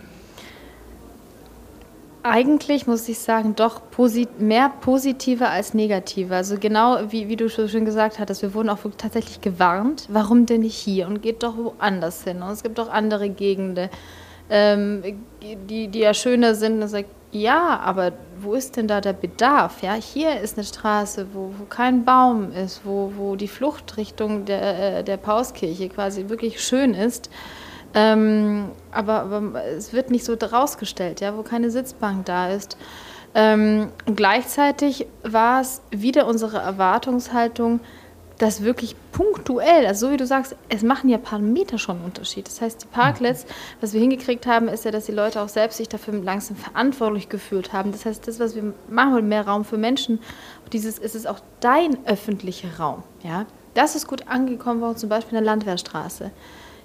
Eigentlich 2.21 2.85
muss 2.85 3.07
ich 3.07 3.19
sagen, 3.19 3.55
doch 3.55 3.81
posit 3.91 4.41
mehr 4.41 4.71
positiver 4.81 5.49
als 5.49 5.73
negativer. 5.73 6.35
Also 6.35 6.57
genau 6.59 6.97
wie, 7.09 7.29
wie 7.29 7.37
du 7.37 7.49
schon 7.49 7.85
gesagt 7.85 8.19
hattest, 8.19 8.41
wir 8.41 8.53
wurden 8.53 8.69
auch 8.69 8.79
tatsächlich 8.97 9.39
gewarnt, 9.39 10.07
warum 10.09 10.45
denn 10.45 10.61
nicht 10.61 10.75
hier 10.75 11.07
und 11.07 11.21
geht 11.21 11.43
doch 11.43 11.55
woanders 11.57 12.25
hin. 12.25 12.41
Und 12.41 12.51
es 12.51 12.61
gibt 12.61 12.77
auch 12.79 12.89
andere 12.89 13.29
Gegenden, 13.29 13.89
ähm, 14.49 15.01
die, 15.41 15.87
die 15.87 15.99
ja 15.99 16.13
schöner 16.13 16.55
sind. 16.55 16.81
Und 16.81 16.89
sagt, 16.89 17.09
ja, 17.31 17.79
aber 17.79 18.11
wo 18.41 18.53
ist 18.53 18.75
denn 18.75 18.87
da 18.87 18.99
der 18.99 19.13
Bedarf? 19.13 19.81
Ja, 19.81 19.93
hier 19.93 20.41
ist 20.41 20.57
eine 20.57 20.65
Straße, 20.65 21.27
wo, 21.33 21.53
wo 21.57 21.65
kein 21.65 22.03
Baum 22.03 22.51
ist, 22.51 22.81
wo, 22.83 23.13
wo 23.15 23.35
die 23.37 23.47
Fluchtrichtung 23.47 24.45
der, 24.45 24.99
äh, 24.99 25.03
der 25.03 25.17
Pauskirche 25.17 25.87
quasi 25.87 26.27
wirklich 26.27 26.61
schön 26.61 26.93
ist. 26.93 27.29
Ähm, 27.93 28.69
aber, 28.91 29.21
aber, 29.21 29.63
es 29.65 29.93
wird 29.93 30.11
nicht 30.11 30.25
so 30.25 30.33
rausgestellt, 30.35 31.21
ja, 31.21 31.35
wo 31.35 31.41
keine 31.41 31.71
Sitzbank 31.71 32.25
da 32.25 32.49
ist. 32.49 32.77
Ähm, 33.35 33.89
gleichzeitig 34.05 35.07
war 35.23 35.61
es 35.61 35.81
wieder 35.91 36.27
unsere 36.27 36.57
Erwartungshaltung, 36.57 37.79
dass 38.39 38.63
wirklich 38.63 38.95
punktuell, 39.11 39.85
also 39.85 40.07
so 40.07 40.13
wie 40.13 40.17
du 40.17 40.25
sagst, 40.25 40.55
es 40.69 40.81
machen 40.81 41.09
ja 41.09 41.17
ein 41.17 41.23
paar 41.23 41.39
Meter 41.39 41.77
schon 41.77 41.97
einen 41.97 42.05
Unterschied. 42.05 42.47
Das 42.47 42.61
heißt, 42.61 42.83
die 42.83 42.87
Parklets, 42.87 43.45
was 43.81 43.91
wir 43.93 43.99
hingekriegt 43.99 44.47
haben, 44.47 44.69
ist 44.69 44.85
ja, 44.85 44.91
dass 44.91 45.05
die 45.05 45.11
Leute 45.11 45.41
auch 45.41 45.49
selbst 45.49 45.77
sich 45.77 45.89
dafür 45.89 46.13
langsam 46.13 46.55
verantwortlich 46.55 47.27
gefühlt 47.27 47.73
haben. 47.73 47.91
Das 47.91 48.05
heißt, 48.05 48.27
das, 48.27 48.39
was 48.39 48.55
wir 48.55 48.73
machen, 48.89 49.27
mehr 49.27 49.45
Raum 49.45 49.65
für 49.65 49.77
Menschen, 49.77 50.19
dieses 50.71 50.97
ist 50.99 51.15
es 51.15 51.25
auch 51.25 51.39
dein 51.59 51.97
öffentlicher 52.07 52.79
Raum. 52.79 53.03
Ja? 53.23 53.45
Das 53.73 53.95
ist 53.95 54.07
gut 54.07 54.29
angekommen 54.29 54.79
worden, 54.79 54.97
zum 54.97 55.09
Beispiel 55.09 55.37
in 55.37 55.43
der 55.43 55.53
Landwehrstraße. 55.53 56.31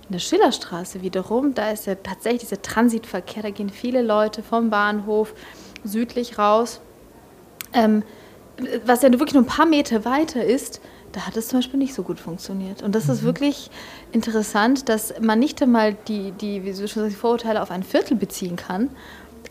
In 0.08 0.12
der 0.12 0.18
Schillerstraße 0.18 1.02
wiederum, 1.02 1.54
da 1.54 1.70
ist 1.70 1.86
ja 1.86 1.94
tatsächlich 1.94 2.42
dieser 2.42 2.60
Transitverkehr, 2.60 3.42
da 3.42 3.50
gehen 3.50 3.70
viele 3.70 4.02
Leute 4.02 4.42
vom 4.42 4.70
Bahnhof 4.70 5.34
südlich 5.82 6.38
raus. 6.38 6.80
Ähm, 7.72 8.02
was 8.84 9.02
ja 9.02 9.10
wirklich 9.12 9.34
nur 9.34 9.42
ein 9.42 9.46
paar 9.46 9.66
Meter 9.66 10.04
weiter 10.04 10.44
ist, 10.44 10.80
da 11.12 11.26
hat 11.26 11.36
es 11.36 11.48
zum 11.48 11.58
Beispiel 11.58 11.78
nicht 11.78 11.94
so 11.94 12.02
gut 12.02 12.20
funktioniert. 12.20 12.82
Und 12.82 12.94
das 12.94 13.08
ist 13.08 13.22
mhm. 13.22 13.26
wirklich 13.26 13.70
interessant, 14.12 14.88
dass 14.88 15.14
man 15.20 15.38
nicht 15.38 15.62
einmal 15.62 15.94
die, 16.08 16.32
die, 16.32 16.64
wie 16.64 16.72
du 16.72 16.88
schon 16.88 17.04
sagst, 17.04 17.16
Vorurteile 17.16 17.62
auf 17.62 17.70
ein 17.70 17.82
Viertel 17.82 18.16
beziehen 18.16 18.56
kann, 18.56 18.90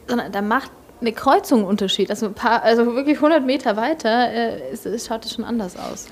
sondern 0.07 0.31
da 0.31 0.41
macht 0.41 0.71
eine 1.01 1.13
Kreuzung 1.13 1.63
Unterschied. 1.63 2.09
Also, 2.09 2.27
ein 2.27 2.33
paar, 2.33 2.63
also 2.63 2.95
wirklich 2.95 3.17
100 3.17 3.45
Meter 3.45 3.75
weiter 3.75 4.31
äh, 4.31 4.71
ist, 4.73 5.07
schaut 5.07 5.25
es 5.25 5.33
schon 5.33 5.43
anders 5.45 5.77
aus. 5.77 6.07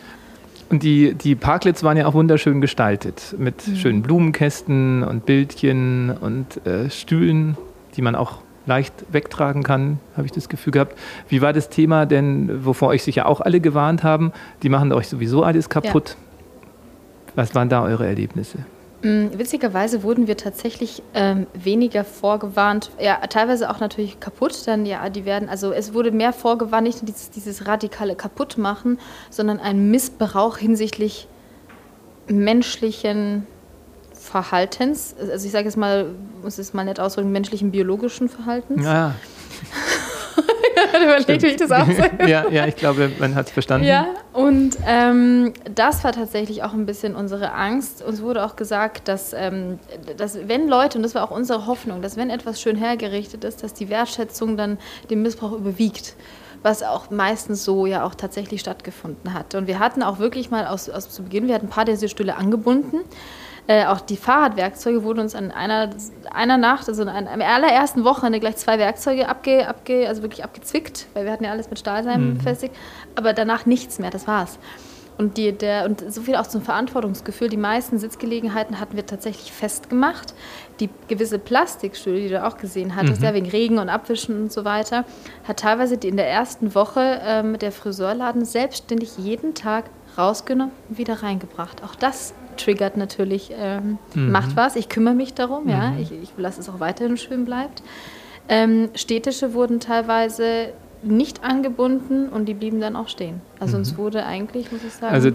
Und 0.71 0.83
die, 0.83 1.13
die 1.13 1.35
Parklets 1.35 1.83
waren 1.83 1.97
ja 1.97 2.05
auch 2.05 2.13
wunderschön 2.13 2.61
gestaltet 2.61 3.35
mit 3.37 3.67
mhm. 3.67 3.75
schönen 3.75 4.01
Blumenkästen 4.01 5.03
und 5.03 5.25
Bildchen 5.25 6.11
und 6.11 6.65
äh, 6.65 6.89
Stühlen, 6.89 7.57
die 7.97 8.01
man 8.01 8.15
auch 8.15 8.39
leicht 8.65 8.93
wegtragen 9.11 9.63
kann, 9.63 9.99
habe 10.15 10.25
ich 10.25 10.31
das 10.31 10.47
Gefühl 10.47 10.71
gehabt. 10.71 10.97
Wie 11.27 11.41
war 11.41 11.51
das 11.51 11.69
Thema 11.69 12.05
denn, 12.05 12.63
wovor 12.65 12.89
euch 12.89 13.03
sicher 13.03 13.25
auch 13.25 13.41
alle 13.41 13.59
gewarnt 13.59 14.03
haben? 14.03 14.31
Die 14.63 14.69
machen 14.69 14.93
euch 14.93 15.07
sowieso 15.07 15.43
alles 15.43 15.67
kaputt. 15.67 16.09
Ja. 16.09 17.31
Was 17.35 17.53
waren 17.55 17.69
da 17.69 17.83
eure 17.83 18.07
Erlebnisse? 18.07 18.59
Mm, 19.03 19.27
witzigerweise 19.37 20.03
wurden 20.03 20.27
wir 20.27 20.37
tatsächlich 20.37 21.01
ähm, 21.15 21.47
weniger 21.53 22.03
vorgewarnt, 22.03 22.91
ja, 22.99 23.17
teilweise 23.27 23.69
auch 23.71 23.79
natürlich 23.79 24.19
kaputt, 24.19 24.67
dann 24.67 24.85
ja, 24.85 25.09
die 25.09 25.25
werden, 25.25 25.49
also 25.49 25.71
es 25.71 25.93
wurde 25.93 26.11
mehr 26.11 26.33
vorgewarnt, 26.33 26.85
nicht 26.85 27.07
dieses, 27.07 27.31
dieses 27.31 27.67
radikale 27.67 28.15
Kaputtmachen, 28.15 28.99
sondern 29.31 29.59
ein 29.59 29.89
Missbrauch 29.89 30.57
hinsichtlich 30.57 31.27
menschlichen 32.27 33.47
Verhaltens, 34.13 35.15
also 35.19 35.45
ich 35.45 35.51
sage 35.51 35.65
jetzt 35.65 35.77
mal, 35.77 36.13
muss 36.43 36.59
es 36.59 36.73
mal 36.75 36.85
nett 36.85 36.99
ausdrücken, 36.99 37.31
menschlichen 37.31 37.71
biologischen 37.71 38.29
Verhaltens. 38.29 38.85
Ja. 38.85 39.15
Überlegt, 41.03 41.43
wie 41.43 41.47
ich 41.47 41.57
das 41.57 41.71
aussage. 41.71 42.27
ja, 42.27 42.47
ja, 42.49 42.67
ich 42.67 42.75
glaube, 42.75 43.11
man 43.19 43.35
hat 43.35 43.47
es 43.47 43.51
verstanden. 43.51 43.87
Ja, 43.87 44.07
und 44.33 44.77
ähm, 44.85 45.53
das 45.73 46.03
war 46.03 46.11
tatsächlich 46.11 46.63
auch 46.63 46.73
ein 46.73 46.85
bisschen 46.85 47.15
unsere 47.15 47.53
Angst. 47.53 48.03
Uns 48.03 48.21
wurde 48.21 48.45
auch 48.45 48.55
gesagt, 48.55 49.07
dass, 49.07 49.33
ähm, 49.33 49.79
dass 50.17 50.37
wenn 50.47 50.67
Leute, 50.67 50.97
und 50.97 51.03
das 51.03 51.15
war 51.15 51.23
auch 51.23 51.31
unsere 51.31 51.65
Hoffnung, 51.65 52.01
dass 52.01 52.17
wenn 52.17 52.29
etwas 52.29 52.61
schön 52.61 52.75
hergerichtet 52.75 53.43
ist, 53.43 53.63
dass 53.63 53.73
die 53.73 53.89
Wertschätzung 53.89 54.57
dann 54.57 54.77
den 55.09 55.21
Missbrauch 55.21 55.53
überwiegt 55.53 56.15
was 56.63 56.83
auch 56.83 57.09
meistens 57.09 57.63
so 57.63 57.87
ja 57.87 58.05
auch 58.05 58.13
tatsächlich 58.13 58.61
stattgefunden 58.61 59.33
hat. 59.33 59.55
Und 59.55 59.65
wir 59.65 59.79
hatten 59.79 60.03
auch 60.03 60.19
wirklich 60.19 60.51
mal 60.51 60.67
aus, 60.67 60.89
aus 60.89 61.09
zu 61.09 61.23
Beginn, 61.23 61.47
wir 61.47 61.55
hatten 61.55 61.65
ein 61.65 61.71
paar 61.71 61.85
dieser 61.85 62.07
Stühle 62.07 62.35
angebunden 62.35 62.99
äh, 63.67 63.85
auch 63.85 64.01
die 64.01 64.17
Fahrradwerkzeuge 64.17 65.03
wurden 65.03 65.19
uns 65.19 65.35
an 65.35 65.51
einer, 65.51 65.91
einer 66.31 66.57
Nacht, 66.57 66.87
also 66.87 67.03
an 67.03 67.25
der 67.25 67.47
allerersten 67.47 68.03
Wochenende 68.03 68.39
gleich 68.39 68.57
zwei 68.57 68.79
Werkzeuge 68.79 69.29
abge, 69.29 69.67
abge, 69.67 70.07
also 70.07 70.23
wirklich 70.23 70.43
abgezwickt, 70.43 71.07
weil 71.13 71.25
wir 71.25 71.31
hatten 71.31 71.43
ja 71.43 71.51
alles 71.51 71.69
mit 71.69 71.79
Stahlseim 71.79 72.31
mhm. 72.31 72.37
befestigt, 72.37 72.75
aber 73.15 73.33
danach 73.33 73.65
nichts 73.65 73.99
mehr, 73.99 74.09
das 74.09 74.27
war's. 74.27 74.57
Und, 75.17 75.37
die, 75.37 75.51
der, 75.51 75.85
und 75.85 76.03
so 76.11 76.21
viel 76.21 76.35
auch 76.35 76.47
zum 76.47 76.63
Verantwortungsgefühl. 76.63 77.47
Die 77.47 77.57
meisten 77.57 77.99
Sitzgelegenheiten 77.99 78.79
hatten 78.79 78.95
wir 78.95 79.05
tatsächlich 79.05 79.51
festgemacht. 79.51 80.33
Die 80.79 80.89
gewisse 81.09 81.37
Plastikstühle, 81.37 82.21
die 82.21 82.29
du 82.29 82.43
auch 82.43 82.57
gesehen 82.57 82.95
hattest, 82.95 83.19
mhm. 83.19 83.27
ja, 83.27 83.33
wegen 83.35 83.49
Regen 83.49 83.77
und 83.77 83.89
Abwischen 83.89 84.41
und 84.43 84.51
so 84.51 84.65
weiter, 84.65 85.05
hat 85.47 85.59
teilweise 85.59 85.99
die 85.99 86.07
in 86.07 86.17
der 86.17 86.27
ersten 86.27 86.73
Woche 86.73 87.21
ähm, 87.23 87.59
der 87.59 87.71
Friseurladen 87.71 88.45
selbstständig 88.45 89.17
jeden 89.19 89.53
Tag 89.53 89.85
rausgenommen 90.17 90.73
und 90.89 90.97
wieder 90.97 91.23
reingebracht. 91.23 91.83
Auch 91.83 91.95
das 91.95 92.33
triggert 92.57 92.97
natürlich, 92.97 93.51
ähm, 93.57 93.97
mhm. 94.13 94.31
macht 94.31 94.55
was, 94.55 94.75
ich 94.75 94.89
kümmere 94.89 95.15
mich 95.15 95.33
darum, 95.33 95.63
mhm. 95.65 95.69
ja, 95.69 95.93
ich, 95.99 96.11
ich 96.11 96.31
lasse 96.37 96.61
es 96.61 96.69
auch 96.69 96.79
weiterhin 96.79 97.17
schön 97.17 97.45
bleibt. 97.45 97.83
Ähm, 98.49 98.89
städtische 98.95 99.53
wurden 99.53 99.79
teilweise 99.79 100.73
nicht 101.03 101.43
angebunden 101.43 102.29
und 102.29 102.45
die 102.45 102.53
blieben 102.53 102.79
dann 102.79 102.95
auch 102.95 103.07
stehen. 103.07 103.41
Also 103.59 103.73
mhm. 103.73 103.79
uns 103.79 103.97
wurde 103.97 104.25
eigentlich, 104.25 104.71
muss 104.71 104.83
ich 104.83 104.93
sagen. 104.93 105.13
Also 105.13 105.31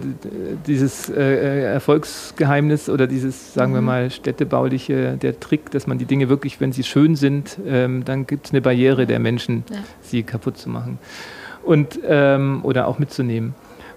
dieses 0.67 1.09
äh, 1.09 1.15
äh, 1.15 1.63
Erfolgsgeheimnis 1.65 2.89
oder 2.89 3.07
dieses, 3.07 3.55
sagen 3.55 3.73
mhm. 3.73 3.77
wir 3.77 3.83
mal, 3.83 4.11
städtebauliche, 4.11 5.17
der 5.17 5.41
Trick, 5.41 5.71
dass 5.73 5.87
man 5.87 5.99
die 5.99 6.05
Dinge 6.05 6.29
wirklich, 6.29 6.61
wenn 6.61 6.73
sie 6.73 6.85
schön 6.85 7.17
sind, 7.17 7.59
ähm, 7.67 8.05
dann 8.05 8.27
gibt 8.27 8.47
es 8.47 8.53
eine 8.53 8.61
Barriere 8.61 9.07
der 9.07 9.19
Menschen, 9.19 9.65
ja. 9.71 9.79
sie 10.03 10.23
kaputt 10.23 10.57
zu 10.57 10.69
machen. 10.69 10.99
Und, 11.65 11.99
ähm, 12.07 12.61
oder 12.63 12.87
auch 12.87 13.01
mitzunehmen. 13.01 13.55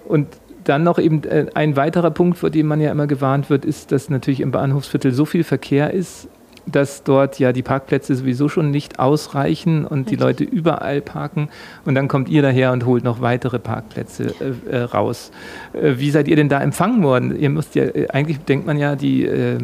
Und 0.07 0.27
dann 0.69 0.83
noch 0.83 0.99
eben 0.99 1.23
äh, 1.23 1.47
ein 1.55 1.75
weiterer 1.75 2.11
Punkt, 2.11 2.37
vor 2.37 2.49
dem 2.49 2.67
man 2.67 2.79
ja 2.79 2.91
immer 2.91 3.07
gewarnt 3.07 3.49
wird, 3.49 3.65
ist, 3.65 3.91
dass 3.91 4.09
natürlich 4.09 4.41
im 4.41 4.51
Bahnhofsviertel 4.51 5.11
so 5.11 5.25
viel 5.25 5.43
Verkehr 5.43 5.91
ist, 5.93 6.29
dass 6.67 7.03
dort 7.03 7.39
ja 7.39 7.51
die 7.51 7.63
Parkplätze 7.63 8.13
sowieso 8.13 8.47
schon 8.47 8.69
nicht 8.69 8.99
ausreichen 8.99 9.85
und 9.85 10.01
Richtig. 10.01 10.17
die 10.17 10.23
Leute 10.23 10.43
überall 10.43 11.01
parken. 11.01 11.49
Und 11.85 11.95
dann 11.95 12.07
kommt 12.07 12.29
ihr 12.29 12.43
daher 12.43 12.71
und 12.71 12.85
holt 12.85 13.03
noch 13.03 13.19
weitere 13.21 13.57
Parkplätze 13.57 14.33
äh, 14.39 14.69
äh 14.69 14.83
raus. 14.83 15.31
Äh, 15.73 15.95
wie 15.97 16.11
seid 16.11 16.27
ihr 16.27 16.35
denn 16.35 16.49
da 16.49 16.61
empfangen 16.61 17.01
worden? 17.01 17.35
Ihr 17.35 17.49
müsst 17.49 17.73
ja, 17.73 17.85
äh, 17.85 18.07
eigentlich 18.09 18.37
denkt 18.39 18.67
man 18.67 18.77
ja, 18.77 18.95
die, 18.95 19.25
äh, 19.25 19.57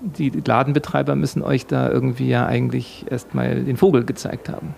die 0.00 0.30
Ladenbetreiber 0.44 1.16
müssen 1.16 1.42
euch 1.42 1.66
da 1.66 1.90
irgendwie 1.90 2.28
ja 2.28 2.46
eigentlich 2.46 3.06
erstmal 3.10 3.64
den 3.64 3.76
Vogel 3.76 4.04
gezeigt 4.04 4.48
haben. 4.48 4.74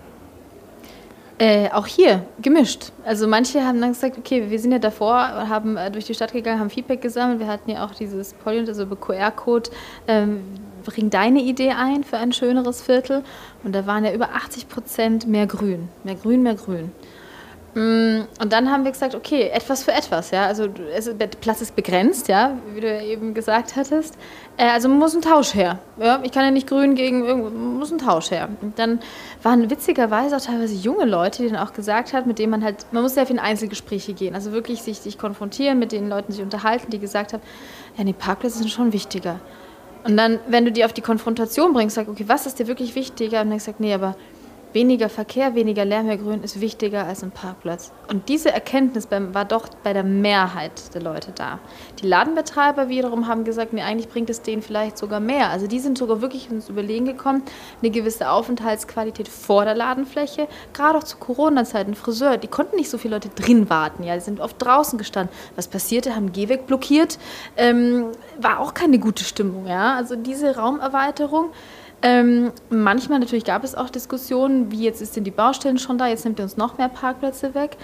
Äh, 1.39 1.69
auch 1.69 1.85
hier 1.85 2.25
gemischt. 2.41 2.91
Also 3.05 3.27
manche 3.27 3.63
haben 3.63 3.79
dann 3.79 3.93
gesagt, 3.93 4.17
okay, 4.17 4.49
wir 4.49 4.59
sind 4.59 4.71
ja 4.71 4.79
davor, 4.79 5.15
haben 5.15 5.77
äh, 5.77 5.91
durch 5.91 6.05
die 6.05 6.15
Stadt 6.15 6.33
gegangen, 6.33 6.59
haben 6.59 6.71
Feedback 6.71 6.99
gesammelt. 6.99 7.39
Wir 7.39 7.47
hatten 7.47 7.69
ja 7.69 7.85
auch 7.85 7.93
dieses 7.93 8.33
Polynt, 8.33 8.67
also 8.69 8.87
QR-Code. 8.87 9.69
Ähm, 10.07 10.41
bring 10.83 11.11
deine 11.11 11.41
Idee 11.41 11.71
ein 11.71 12.03
für 12.03 12.17
ein 12.17 12.31
schöneres 12.31 12.81
Viertel. 12.81 13.23
Und 13.63 13.75
da 13.75 13.85
waren 13.85 14.03
ja 14.03 14.13
über 14.13 14.29
80 14.33 14.67
Prozent 14.67 15.27
mehr 15.27 15.45
Grün. 15.45 15.89
Mehr 16.03 16.15
Grün, 16.15 16.41
mehr 16.41 16.55
Grün. 16.55 16.91
Mm, 17.77 18.25
und 18.41 18.51
dann 18.51 18.71
haben 18.71 18.85
wir 18.85 18.91
gesagt, 18.91 19.13
okay, 19.13 19.49
etwas 19.49 19.83
für 19.83 19.91
etwas, 19.91 20.31
ja. 20.31 20.47
Also 20.47 20.65
der 20.67 21.27
Platz 21.27 21.61
ist 21.61 21.75
begrenzt, 21.75 22.27
ja, 22.27 22.57
wie 22.73 22.81
du 22.81 23.01
eben 23.03 23.35
gesagt 23.35 23.75
hattest. 23.75 24.17
Äh, 24.57 24.69
also 24.69 24.89
muss 24.89 25.13
ein 25.13 25.21
Tausch 25.21 25.53
her. 25.53 25.77
Ja? 25.99 26.19
Ich 26.23 26.31
kann 26.31 26.43
ja 26.43 26.49
nicht 26.49 26.65
grün 26.65 26.95
gegen 26.95 27.23
irgendwo, 27.23 27.51
muss 27.51 27.91
ein 27.91 27.99
Tausch 27.99 28.31
her. 28.31 28.49
Und 28.63 28.79
dann 28.79 28.99
waren 29.43 29.69
witzigerweise 29.69 30.37
auch 30.37 30.41
teilweise 30.41 30.73
junge 30.73 31.05
Leute, 31.05 31.43
die 31.43 31.49
dann 31.49 31.59
auch 31.59 31.73
gesagt 31.73 32.13
haben, 32.13 32.27
mit 32.27 32.39
denen 32.39 32.49
man 32.49 32.63
halt, 32.63 32.87
man 32.93 33.03
muss 33.03 33.13
sehr 33.13 33.27
viel 33.27 33.35
in 33.35 33.41
Einzelgespräche 33.41 34.13
gehen. 34.13 34.33
Also 34.33 34.53
wirklich 34.53 34.81
sich, 34.81 34.97
sich 34.97 35.19
konfrontieren, 35.19 35.77
mit 35.77 35.91
den 35.91 36.09
Leuten 36.09 36.31
sich 36.31 36.41
unterhalten, 36.41 36.89
die 36.89 36.97
gesagt 36.97 37.33
haben, 37.33 37.43
ja, 37.95 38.03
die 38.03 38.13
Parkplätze 38.13 38.57
sind 38.57 38.71
schon 38.71 38.91
wichtiger. 38.91 39.39
Und 40.03 40.17
dann, 40.17 40.39
wenn 40.47 40.65
du 40.65 40.71
die 40.71 40.83
auf 40.83 40.93
die 40.93 41.01
Konfrontation 41.01 41.73
bringst, 41.73 41.95
sag, 41.95 42.07
okay, 42.07 42.23
was 42.25 42.47
ist 42.47 42.57
dir 42.57 42.65
wirklich 42.65 42.95
wichtiger? 42.95 43.41
Und 43.41 43.51
dann 43.51 43.59
sagst 43.59 43.79
nee, 43.79 43.93
aber 43.93 44.15
weniger 44.73 45.09
Verkehr, 45.09 45.55
weniger 45.55 45.85
Lärm, 45.85 46.07
mehr 46.07 46.17
Grün 46.17 46.43
ist 46.43 46.61
wichtiger 46.61 47.05
als 47.05 47.23
ein 47.23 47.31
Parkplatz. 47.31 47.91
Und 48.09 48.29
diese 48.29 48.51
Erkenntnis 48.51 49.07
war 49.09 49.45
doch 49.45 49.67
bei 49.83 49.93
der 49.93 50.03
Mehrheit 50.03 50.93
der 50.93 51.01
Leute 51.01 51.31
da. 51.33 51.59
Die 52.01 52.07
Ladenbetreiber 52.07 52.89
wiederum 52.89 53.27
haben 53.27 53.43
gesagt, 53.43 53.73
nee, 53.73 53.81
eigentlich 53.81 54.09
bringt 54.09 54.29
es 54.29 54.41
denen 54.41 54.61
vielleicht 54.61 54.97
sogar 54.97 55.19
mehr. 55.19 55.49
Also 55.49 55.67
die 55.67 55.79
sind 55.79 55.97
sogar 55.97 56.21
wirklich 56.21 56.49
ins 56.49 56.69
Überlegen 56.69 57.05
gekommen, 57.05 57.43
eine 57.81 57.91
gewisse 57.91 58.29
Aufenthaltsqualität 58.29 59.27
vor 59.27 59.65
der 59.65 59.75
Ladenfläche, 59.75 60.47
gerade 60.73 60.97
auch 60.97 61.03
zu 61.03 61.17
Corona-Zeiten, 61.17 61.95
Friseur, 61.95 62.37
die 62.37 62.47
konnten 62.47 62.75
nicht 62.75 62.89
so 62.89 62.97
viele 62.97 63.15
Leute 63.15 63.29
drin 63.29 63.69
warten, 63.69 64.03
ja, 64.03 64.15
die 64.15 64.21
sind 64.21 64.39
oft 64.39 64.55
draußen 64.59 64.97
gestanden. 64.97 65.35
Was 65.55 65.67
passierte, 65.67 66.15
haben 66.15 66.31
Gehweg 66.31 66.67
blockiert, 66.67 67.17
ähm, 67.57 68.11
war 68.39 68.59
auch 68.59 68.73
keine 68.73 68.99
gute 68.99 69.23
Stimmung, 69.23 69.67
ja. 69.67 69.95
Also 69.95 70.15
diese 70.15 70.55
Raumerweiterung 70.55 71.51
ähm, 72.01 72.51
manchmal 72.69 73.19
natürlich 73.19 73.45
gab 73.45 73.63
es 73.63 73.73
auch 73.73 73.89
Diskussionen, 73.89 74.71
wie 74.71 74.83
jetzt 74.83 74.99
sind 75.13 75.23
die 75.23 75.31
Baustellen 75.31 75.79
schon 75.79 75.97
da, 75.97 76.07
jetzt 76.07 76.25
nimmt 76.25 76.39
ihr 76.39 76.43
uns 76.43 76.57
noch 76.57 76.77
mehr 76.77 76.89
Parkplätze 76.89 77.55
weg. 77.55 77.77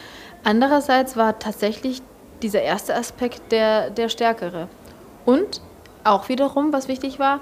Andererseits 0.44 1.18
war 1.18 1.40
tatsächlich 1.40 2.02
dieser 2.44 2.62
erste 2.62 2.96
Aspekt 2.96 3.52
der, 3.52 3.90
der 3.90 4.10
stärkere. 4.10 4.68
Und 5.26 5.62
auch 6.04 6.30
wiederum, 6.30 6.74
was 6.74 6.88
wichtig 6.88 7.18
war, 7.18 7.40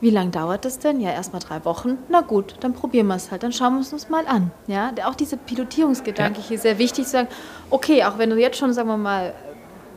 wie 0.00 0.10
lange 0.10 0.30
dauert 0.30 0.64
das 0.64 0.78
denn? 0.78 1.00
Ja, 1.00 1.10
erstmal 1.10 1.40
drei 1.40 1.64
Wochen. 1.64 1.98
Na 2.08 2.20
gut, 2.20 2.56
dann 2.60 2.74
probieren 2.74 3.06
wir 3.06 3.16
es 3.16 3.30
halt. 3.30 3.42
Dann 3.42 3.52
schauen 3.52 3.74
wir 3.74 3.80
es 3.80 3.92
uns 3.92 4.08
mal 4.08 4.26
an. 4.26 4.50
Ja, 4.66 4.92
auch 5.06 5.14
dieser 5.14 5.38
Pilotierungsgedanke 5.38 6.40
ja. 6.40 6.48
hier 6.48 6.58
sehr 6.58 6.78
wichtig 6.78 7.06
zu 7.06 7.12
sagen, 7.12 7.28
okay, 7.70 8.04
auch 8.04 8.18
wenn 8.18 8.30
du 8.30 8.36
jetzt 8.36 8.58
schon, 8.58 8.72
sagen 8.72 8.88
wir 8.88 8.98
mal, 8.98 9.32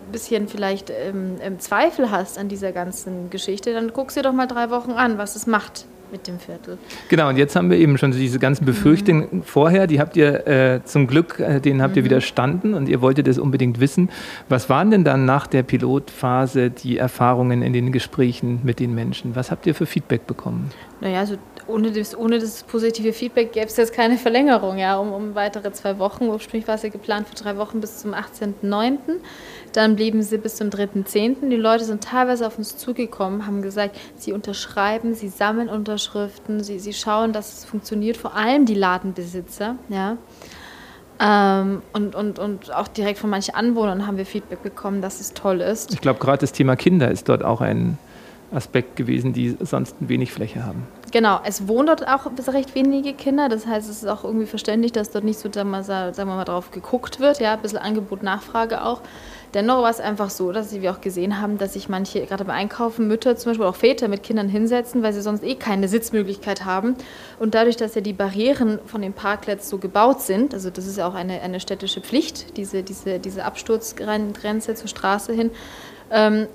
ein 0.07 0.11
bisschen 0.11 0.47
vielleicht 0.47 0.89
ähm, 0.89 1.59
Zweifel 1.59 2.11
hast 2.11 2.37
an 2.37 2.47
dieser 2.47 2.71
ganzen 2.71 3.29
Geschichte, 3.29 3.73
dann 3.73 3.93
guckst 3.93 4.17
dir 4.17 4.23
doch 4.23 4.33
mal 4.33 4.47
drei 4.47 4.69
Wochen 4.69 4.91
an, 4.91 5.17
was 5.17 5.35
es 5.35 5.47
macht 5.47 5.85
mit 6.11 6.27
dem 6.27 6.39
Viertel. 6.39 6.77
Genau, 7.09 7.29
und 7.29 7.37
jetzt 7.37 7.55
haben 7.55 7.69
wir 7.69 7.77
eben 7.77 7.97
schon 7.97 8.11
diese 8.11 8.39
ganzen 8.39 8.65
Befürchtungen 8.65 9.27
mhm. 9.31 9.43
vorher, 9.43 9.87
die 9.87 9.99
habt 9.99 10.15
ihr 10.17 10.47
äh, 10.47 10.83
zum 10.83 11.07
Glück, 11.07 11.39
äh, 11.39 11.59
denen 11.59 11.81
habt 11.81 11.95
ihr 11.95 12.03
mhm. 12.03 12.07
widerstanden 12.07 12.73
und 12.73 12.89
ihr 12.89 13.01
wolltet 13.01 13.27
es 13.27 13.37
unbedingt 13.37 13.79
wissen. 13.79 14.09
Was 14.47 14.69
waren 14.69 14.91
denn 14.91 15.03
dann 15.03 15.25
nach 15.25 15.47
der 15.47 15.63
Pilotphase 15.63 16.69
die 16.69 16.97
Erfahrungen 16.97 17.61
in 17.61 17.73
den 17.73 17.91
Gesprächen 17.91 18.59
mit 18.63 18.79
den 18.79 18.93
Menschen? 18.95 19.35
Was 19.35 19.51
habt 19.51 19.65
ihr 19.67 19.75
für 19.75 19.85
Feedback 19.85 20.27
bekommen? 20.27 20.71
Naja, 21.01 21.19
also 21.19 21.35
ohne 21.69 21.91
das, 21.91 22.17
ohne 22.17 22.39
das 22.39 22.63
positive 22.63 23.13
Feedback 23.13 23.53
gäbe 23.53 23.67
es 23.67 23.77
jetzt 23.77 23.93
keine 23.93 24.17
Verlängerung, 24.17 24.77
ja, 24.77 24.97
um, 24.97 25.13
um 25.13 25.35
weitere 25.35 25.71
zwei 25.71 25.99
Wochen. 25.99 26.25
Ursprünglich 26.25 26.67
war 26.67 26.75
es 26.75 26.83
ja 26.83 26.89
geplant 26.89 27.27
für 27.27 27.35
drei 27.35 27.57
Wochen 27.57 27.79
bis 27.79 27.99
zum 27.99 28.13
18.09. 28.13 28.97
Dann 29.73 29.95
blieben 29.95 30.21
sie 30.23 30.37
bis 30.37 30.55
zum 30.55 30.69
3.10. 30.69 31.49
Die 31.49 31.55
Leute 31.55 31.85
sind 31.85 32.03
teilweise 32.03 32.47
auf 32.47 32.57
uns 32.57 32.75
zugekommen, 32.77 33.45
haben 33.45 33.61
gesagt, 33.61 33.97
sie 34.15 34.33
unterschreiben, 34.33 35.13
sie 35.13 35.29
sammeln 35.29 35.69
Unterschriften, 35.69 36.63
sie, 36.63 36.79
sie 36.79 36.93
schauen, 36.93 37.33
dass 37.33 37.59
es 37.59 37.65
funktioniert, 37.65 38.17
vor 38.17 38.35
allem 38.35 38.65
die 38.65 38.75
Ladenbesitzer, 38.75 39.75
ja. 39.89 40.17
Ähm, 41.21 41.81
und, 41.91 42.15
und, 42.15 42.39
und 42.39 42.73
auch 42.73 42.87
direkt 42.87 43.19
von 43.19 43.29
manchen 43.29 43.53
Anwohnern 43.53 44.07
haben 44.07 44.17
wir 44.17 44.25
Feedback 44.25 44.63
bekommen, 44.63 45.01
dass 45.01 45.19
es 45.19 45.33
toll 45.33 45.59
ist. 45.59 45.93
Ich 45.93 45.99
glaube, 45.99 46.19
gerade 46.19 46.39
das 46.39 46.53
Thema 46.53 46.77
Kinder 46.77 47.11
ist 47.11 47.27
dort 47.27 47.43
auch 47.43 47.59
ein 47.59 47.97
Aspekt 48.51 48.95
gewesen, 48.95 49.33
die 49.33 49.57
sonst 49.59 49.95
wenig 49.99 50.31
Fläche 50.31 50.65
haben. 50.65 50.87
Genau, 51.11 51.39
es 51.43 51.67
wohnen 51.67 51.87
dort 51.87 52.07
auch 52.07 52.25
recht 52.53 52.75
wenige 52.75 53.13
Kinder. 53.13 53.49
Das 53.49 53.65
heißt, 53.65 53.89
es 53.89 54.03
ist 54.03 54.07
auch 54.07 54.23
irgendwie 54.23 54.45
verständlich, 54.45 54.91
dass 54.91 55.11
dort 55.11 55.23
nicht 55.23 55.39
so, 55.39 55.49
sagen 55.51 55.71
wir 55.71 56.25
mal, 56.25 56.45
drauf 56.45 56.71
geguckt 56.71 57.19
wird. 57.19 57.39
Ja, 57.39 57.53
ein 57.53 57.61
bisschen 57.61 57.79
Angebot, 57.79 58.23
Nachfrage 58.23 58.83
auch. 58.83 59.01
Dennoch 59.53 59.81
war 59.81 59.89
es 59.89 59.99
einfach 59.99 60.29
so, 60.29 60.51
dass 60.51 60.71
wir 60.71 60.91
auch 60.91 61.01
gesehen 61.01 61.41
haben, 61.41 61.57
dass 61.57 61.73
sich 61.73 61.89
manche, 61.89 62.23
gerade 62.25 62.45
beim 62.45 62.55
Einkaufen, 62.55 63.07
Mütter 63.07 63.35
zum 63.35 63.51
Beispiel 63.51 63.65
auch 63.65 63.75
Väter 63.75 64.07
mit 64.07 64.21
Kindern 64.21 64.47
hinsetzen, 64.47 65.01
weil 65.01 65.11
sie 65.11 65.21
sonst 65.21 65.43
eh 65.43 65.55
keine 65.55 65.87
Sitzmöglichkeit 65.87 66.65
haben. 66.65 66.95
Und 67.39 67.55
dadurch, 67.55 67.75
dass 67.75 67.95
ja 67.95 68.01
die 68.01 68.13
Barrieren 68.13 68.79
von 68.85 69.01
den 69.01 69.13
Parklets 69.13 69.67
so 69.67 69.79
gebaut 69.79 70.21
sind, 70.21 70.53
also 70.53 70.69
das 70.69 70.85
ist 70.85 70.99
ja 70.99 71.07
auch 71.07 71.15
eine, 71.15 71.41
eine 71.41 71.59
städtische 71.59 72.01
Pflicht, 72.01 72.57
diese, 72.57 72.83
diese, 72.83 73.17
diese 73.17 73.43
Absturzgrenze 73.43 74.75
zur 74.75 74.87
Straße 74.87 75.33
hin, 75.33 75.49
ähm, 76.11 76.47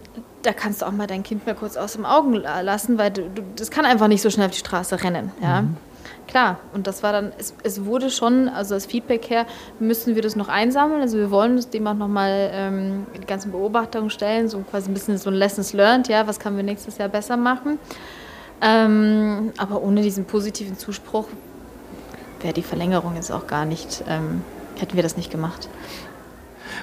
da 0.43 0.53
kannst 0.53 0.83
du 0.83 0.87
auch 0.87 0.93
mal 0.93 1.07
dein 1.07 1.23
Kind 1.23 1.47
mal 1.47 1.55
kurz 1.55 1.77
aus 1.77 1.95
dem 1.95 2.05
Augen 2.05 2.35
lassen, 2.35 2.99
weil 2.99 3.11
du, 3.11 3.23
du, 3.31 3.43
das 3.57 3.71
kann 3.71 3.85
einfach 3.87 4.09
nicht 4.09 4.23
so 4.23 4.31
schnell 4.31 4.47
auf 4.47 4.53
die 4.53 4.59
Straße 4.59 5.03
rennen. 5.03 5.33
Ja? 5.43 5.63
Mhm. 5.63 5.77
Klar, 6.27 6.59
und 6.73 6.87
das 6.87 7.03
war 7.03 7.13
dann, 7.13 7.33
es, 7.39 7.55
es, 7.63 7.85
wurde 7.85 8.11
schon, 8.11 8.49
also 8.49 8.75
als 8.75 8.87
Feedback 8.87 9.29
her, 9.29 9.47
müssen 9.79 10.15
wir 10.15 10.23
das 10.23 10.37
noch 10.37 10.49
einsammeln. 10.49 11.01
Also 11.01 11.19
wir 11.19 11.31
wollen 11.31 11.57
uns 11.57 11.69
dem 11.69 11.87
auch 11.87 11.95
nochmal 11.95 12.51
ähm, 12.53 13.07
die 13.21 13.27
ganzen 13.27 13.53
Beobachtungen 13.53 14.11
stellen, 14.11 14.49
so 14.49 14.59
quasi 14.61 14.91
ein 14.91 14.95
bisschen 14.95 15.19
so 15.19 15.31
ein 15.31 15.37
Lessons 15.37 15.73
learned, 15.73 16.09
ja, 16.09 16.27
was 16.27 16.41
können 16.41 16.57
wir 16.57 16.65
nächstes 16.65 16.99
Jahr 16.99 17.09
besser 17.09 17.37
machen. 17.37 17.79
Ähm, 18.63 19.53
aber 19.59 19.83
ohne 19.83 20.03
diesen 20.03 20.25
positiven 20.25 20.79
Zuspruch 20.79 21.27
wäre 22.41 22.55
die 22.55 22.63
Verlängerung 22.63 23.17
jetzt 23.17 23.31
auch 23.31 23.47
gar 23.47 23.67
nicht, 23.67 24.03
ähm, 24.09 24.43
hätten 24.79 24.97
wir 24.97 25.03
das 25.03 25.17
nicht 25.17 25.31
gemacht. 25.31 25.69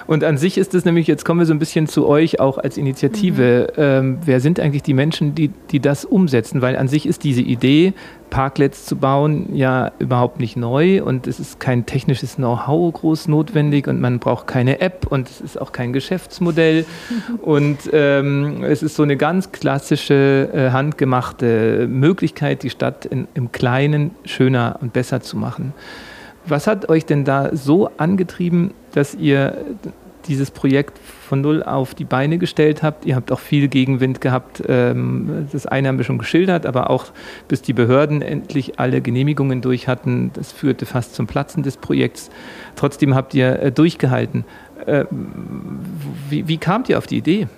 Und 0.06 0.24
an 0.24 0.38
sich 0.38 0.58
ist 0.58 0.74
es 0.74 0.84
nämlich, 0.84 1.06
jetzt 1.06 1.24
kommen 1.24 1.40
wir 1.40 1.46
so 1.46 1.52
ein 1.52 1.58
bisschen 1.58 1.86
zu 1.86 2.06
euch 2.06 2.40
auch 2.40 2.58
als 2.58 2.76
Initiative. 2.76 3.68
Mhm. 3.76 3.82
Ähm, 3.82 4.18
wer 4.24 4.40
sind 4.40 4.60
eigentlich 4.60 4.82
die 4.82 4.94
Menschen, 4.94 5.34
die, 5.34 5.50
die 5.70 5.80
das 5.80 6.04
umsetzen? 6.04 6.62
Weil 6.62 6.76
an 6.76 6.88
sich 6.88 7.06
ist 7.06 7.24
diese 7.24 7.42
Idee, 7.42 7.94
Parklets 8.32 8.86
zu 8.86 8.96
bauen, 8.96 9.54
ja 9.54 9.92
überhaupt 9.98 10.40
nicht 10.40 10.56
neu 10.56 11.02
und 11.02 11.26
es 11.26 11.38
ist 11.38 11.60
kein 11.60 11.84
technisches 11.84 12.36
Know-how 12.36 12.90
groß 12.90 13.28
notwendig 13.28 13.88
und 13.88 14.00
man 14.00 14.20
braucht 14.20 14.46
keine 14.46 14.80
App 14.80 15.06
und 15.10 15.28
es 15.28 15.42
ist 15.42 15.60
auch 15.60 15.72
kein 15.72 15.92
Geschäftsmodell 15.92 16.86
und 17.42 17.90
ähm, 17.92 18.64
es 18.64 18.82
ist 18.82 18.96
so 18.96 19.02
eine 19.02 19.18
ganz 19.18 19.52
klassische, 19.52 20.48
äh, 20.54 20.70
handgemachte 20.70 21.86
Möglichkeit, 21.90 22.62
die 22.62 22.70
Stadt 22.70 23.04
in, 23.04 23.28
im 23.34 23.52
Kleinen 23.52 24.12
schöner 24.24 24.78
und 24.80 24.94
besser 24.94 25.20
zu 25.20 25.36
machen. 25.36 25.74
Was 26.46 26.66
hat 26.66 26.88
euch 26.88 27.06
denn 27.06 27.24
da 27.24 27.54
so 27.54 27.90
angetrieben, 27.96 28.74
dass 28.92 29.14
ihr 29.14 29.56
dieses 30.26 30.50
Projekt 30.50 30.98
von 30.98 31.40
null 31.40 31.62
auf 31.62 31.94
die 31.94 32.04
Beine 32.04 32.38
gestellt 32.38 32.82
habt. 32.82 33.04
Ihr 33.04 33.16
habt 33.16 33.32
auch 33.32 33.40
viel 33.40 33.68
Gegenwind 33.68 34.20
gehabt. 34.20 34.62
Ähm, 34.68 35.48
das 35.52 35.66
eine 35.66 35.88
haben 35.88 35.98
wir 35.98 36.04
schon 36.04 36.18
geschildert, 36.18 36.66
aber 36.66 36.90
auch 36.90 37.06
bis 37.48 37.62
die 37.62 37.72
Behörden 37.72 38.22
endlich 38.22 38.78
alle 38.78 39.00
Genehmigungen 39.00 39.60
durch 39.60 39.88
hatten. 39.88 40.30
Das 40.34 40.52
führte 40.52 40.86
fast 40.86 41.14
zum 41.14 41.26
Platzen 41.26 41.62
des 41.62 41.76
Projekts. 41.76 42.30
Trotzdem 42.76 43.14
habt 43.14 43.34
ihr 43.34 43.60
äh, 43.60 43.72
durchgehalten. 43.72 44.44
Äh, 44.86 45.04
wie, 46.28 46.48
wie 46.48 46.58
kamt 46.58 46.88
ihr 46.88 46.98
auf 46.98 47.06
die 47.06 47.18
Idee? 47.18 47.48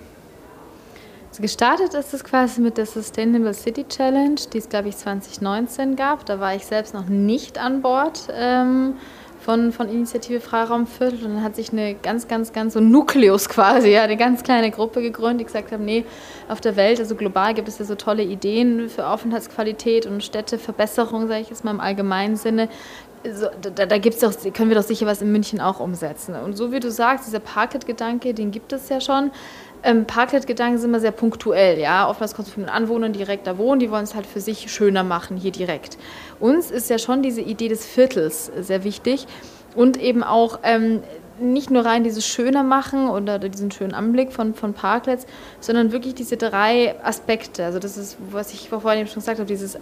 Gestartet 1.41 1.93
ist 1.93 2.13
es 2.13 2.23
quasi 2.23 2.61
mit 2.61 2.77
der 2.77 2.85
Sustainable 2.85 3.53
City 3.53 3.85
Challenge, 3.87 4.39
die 4.53 4.57
es, 4.57 4.69
glaube 4.69 4.89
ich, 4.89 4.97
2019 4.97 5.95
gab. 5.95 6.25
Da 6.25 6.39
war 6.39 6.55
ich 6.55 6.65
selbst 6.65 6.93
noch 6.93 7.07
nicht 7.07 7.57
an 7.57 7.81
Bord 7.81 8.27
ähm, 8.31 8.95
von, 9.41 9.71
von 9.71 9.89
Initiative 9.89 10.39
Freiraumviertel. 10.39 11.25
Und 11.25 11.35
dann 11.35 11.43
hat 11.43 11.55
sich 11.55 11.71
eine 11.71 11.95
ganz, 11.95 12.27
ganz, 12.27 12.53
ganz 12.53 12.73
so 12.73 12.79
Nukleus 12.79 13.49
quasi, 13.49 13.89
ja, 13.89 14.03
eine 14.03 14.17
ganz 14.17 14.43
kleine 14.43 14.71
Gruppe 14.71 15.01
gegründet, 15.01 15.41
die 15.41 15.45
gesagt 15.45 15.71
haben, 15.71 15.83
nee, 15.83 16.05
auf 16.47 16.61
der 16.61 16.75
Welt, 16.77 16.99
also 16.99 17.15
global 17.15 17.53
gibt 17.53 17.67
es 17.67 17.79
ja 17.79 17.85
so 17.85 17.95
tolle 17.95 18.23
Ideen 18.23 18.89
für 18.89 19.07
Aufenthaltsqualität 19.07 20.05
und 20.05 20.23
Städteverbesserung, 20.23 21.27
sage 21.27 21.41
ich 21.41 21.49
jetzt 21.49 21.65
mal 21.65 21.71
im 21.71 21.81
allgemeinen 21.81 22.37
Sinne. 22.37 22.69
So, 23.33 23.47
da, 23.73 23.87
da 23.87 23.97
gibt's 23.97 24.19
doch, 24.19 24.31
können 24.53 24.69
wir 24.69 24.75
doch 24.75 24.83
sicher 24.83 25.07
was 25.07 25.21
in 25.21 25.31
München 25.31 25.59
auch 25.59 25.79
umsetzen. 25.79 26.35
Und 26.35 26.55
so 26.55 26.71
wie 26.71 26.79
du 26.79 26.91
sagst, 26.91 27.27
dieser 27.27 27.39
Parket-Gedanke, 27.39 28.35
den 28.35 28.51
gibt 28.51 28.71
es 28.71 28.87
ja 28.89 29.01
schon. 29.01 29.31
Ähm, 29.85 30.05
Parklet-Gedanken 30.05 30.79
sind 30.79 30.89
immer 30.89 30.99
sehr 30.99 31.11
punktuell, 31.11 31.79
ja. 31.79 32.09
Oftmals 32.09 32.33
kommt 32.33 32.47
es 32.47 32.53
von 32.55 32.63
den 32.63 32.69
Anwohnern, 32.69 33.13
direkt 33.13 33.45
da 33.45 33.59
wohnen, 33.59 33.79
die 33.79 33.91
wollen 33.91 34.03
es 34.03 34.15
halt 34.15 34.25
für 34.25 34.41
sich 34.41 34.71
schöner 34.71 35.03
machen, 35.03 35.37
hier 35.37 35.51
direkt. 35.51 35.99
Uns 36.39 36.71
ist 36.71 36.89
ja 36.89 36.97
schon 36.97 37.21
diese 37.21 37.41
Idee 37.41 37.67
des 37.67 37.85
Viertels 37.85 38.51
sehr 38.59 38.83
wichtig 38.83 39.27
und 39.75 40.01
eben 40.01 40.23
auch 40.23 40.59
ähm, 40.63 41.03
nicht 41.39 41.69
nur 41.69 41.85
rein 41.85 42.03
dieses 42.03 42.25
Schöne 42.25 42.63
machen 42.63 43.09
oder 43.09 43.39
diesen 43.39 43.71
schönen 43.71 43.93
Anblick 43.93 44.31
von, 44.31 44.53
von 44.53 44.73
Parklets, 44.73 45.25
sondern 45.59 45.91
wirklich 45.91 46.15
diese 46.15 46.37
drei 46.37 46.95
Aspekte. 47.03 47.65
Also 47.65 47.79
das 47.79 47.97
ist, 47.97 48.17
was 48.31 48.53
ich 48.53 48.69
vorhin 48.69 49.07
schon 49.07 49.15
gesagt 49.15 49.39
habe, 49.39 49.47
dieses 49.47 49.77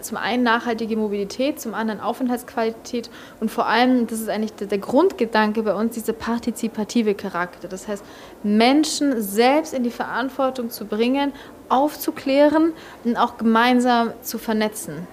zum 0.00 0.16
einen 0.16 0.42
nachhaltige 0.42 0.96
Mobilität, 0.96 1.60
zum 1.60 1.74
anderen 1.74 2.00
Aufenthaltsqualität 2.00 3.10
und 3.40 3.50
vor 3.50 3.66
allem, 3.66 4.06
das 4.06 4.20
ist 4.20 4.28
eigentlich 4.28 4.54
der, 4.54 4.66
der 4.66 4.78
Grundgedanke 4.78 5.62
bei 5.62 5.74
uns, 5.74 5.94
dieser 5.94 6.12
partizipative 6.12 7.14
Charakter. 7.14 7.68
Das 7.68 7.88
heißt, 7.88 8.04
Menschen 8.42 9.22
selbst 9.22 9.74
in 9.74 9.82
die 9.82 9.90
Verantwortung 9.90 10.70
zu 10.70 10.84
bringen, 10.84 11.32
aufzuklären 11.68 12.72
und 13.04 13.16
auch 13.16 13.36
gemeinsam 13.36 14.12
zu 14.22 14.38
vernetzen. 14.38 15.06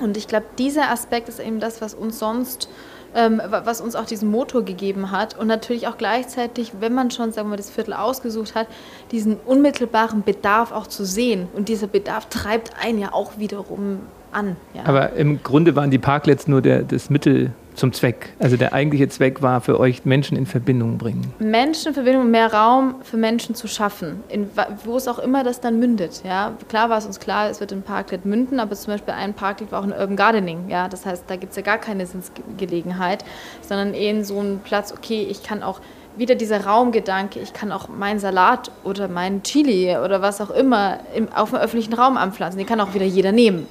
Und 0.00 0.16
ich 0.16 0.26
glaube, 0.26 0.46
dieser 0.58 0.90
Aspekt 0.90 1.28
ist 1.28 1.38
eben 1.38 1.60
das, 1.60 1.80
was 1.80 1.94
uns 1.94 2.18
sonst 2.18 2.68
was 3.14 3.80
uns 3.80 3.94
auch 3.94 4.06
diesen 4.06 4.30
Motor 4.30 4.64
gegeben 4.64 5.10
hat. 5.10 5.38
Und 5.38 5.46
natürlich 5.46 5.86
auch 5.88 5.98
gleichzeitig, 5.98 6.72
wenn 6.80 6.94
man 6.94 7.10
schon, 7.10 7.32
sagen 7.32 7.50
wir, 7.50 7.56
das 7.56 7.70
Viertel 7.70 7.94
ausgesucht 7.94 8.54
hat, 8.54 8.66
diesen 9.10 9.36
unmittelbaren 9.44 10.22
Bedarf 10.22 10.72
auch 10.72 10.86
zu 10.86 11.04
sehen. 11.04 11.48
Und 11.54 11.68
dieser 11.68 11.86
Bedarf 11.86 12.26
treibt 12.26 12.72
einen 12.82 12.98
ja 12.98 13.12
auch 13.12 13.38
wiederum 13.38 14.00
an. 14.32 14.56
Ja. 14.74 14.82
Aber 14.84 15.12
im 15.12 15.42
Grunde 15.42 15.76
waren 15.76 15.90
die 15.90 15.98
Parklets 15.98 16.48
nur 16.48 16.62
der, 16.62 16.82
das 16.82 17.10
Mittel 17.10 17.52
zum 17.74 17.92
Zweck. 17.92 18.34
Also 18.38 18.56
der 18.56 18.72
eigentliche 18.72 19.08
Zweck 19.08 19.42
war 19.42 19.60
für 19.60 19.78
euch, 19.80 20.04
Menschen 20.04 20.36
in 20.36 20.46
Verbindung 20.46 20.98
bringen. 20.98 21.32
Menschen 21.38 21.88
in 21.88 21.94
Verbindung, 21.94 22.30
mehr 22.30 22.52
Raum 22.52 22.96
für 23.02 23.16
Menschen 23.16 23.54
zu 23.54 23.68
schaffen, 23.68 24.22
in, 24.28 24.48
wo 24.84 24.96
es 24.96 25.08
auch 25.08 25.18
immer 25.18 25.44
das 25.44 25.60
dann 25.60 25.78
mündet. 25.78 26.22
Ja? 26.24 26.52
Klar 26.68 26.90
war 26.90 26.98
es 26.98 27.06
uns 27.06 27.20
klar, 27.20 27.50
es 27.50 27.60
wird 27.60 27.72
in 27.72 27.82
Parklet 27.82 28.24
münden, 28.24 28.60
aber 28.60 28.74
zum 28.74 28.92
Beispiel 28.92 29.14
ein 29.14 29.34
Parklet 29.34 29.72
war 29.72 29.80
auch 29.80 29.84
in 29.84 29.92
Urban 29.92 30.16
Gardening. 30.16 30.68
Ja? 30.68 30.88
Das 30.88 31.06
heißt, 31.06 31.24
da 31.26 31.36
gibt 31.36 31.50
es 31.50 31.56
ja 31.56 31.62
gar 31.62 31.78
keine 31.78 32.06
Sitzgelegenheit, 32.06 33.24
sondern 33.60 33.94
eher 33.94 34.24
so 34.24 34.38
einem 34.38 34.58
Platz, 34.58 34.92
okay, 34.92 35.26
ich 35.30 35.42
kann 35.42 35.62
auch 35.62 35.80
wieder 36.16 36.34
dieser 36.34 36.64
Raumgedanke, 36.64 37.40
ich 37.40 37.52
kann 37.52 37.72
auch 37.72 37.88
meinen 37.88 38.18
Salat 38.18 38.70
oder 38.84 39.08
meinen 39.08 39.42
Chili 39.42 39.96
oder 39.96 40.20
was 40.20 40.40
auch 40.40 40.50
immer 40.50 40.98
im, 41.14 41.32
auf 41.32 41.50
dem 41.50 41.58
öffentlichen 41.58 41.94
Raum 41.94 42.16
anpflanzen. 42.16 42.58
Den 42.58 42.66
kann 42.66 42.80
auch 42.80 42.94
wieder 42.94 43.06
jeder 43.06 43.32
nehmen. 43.32 43.66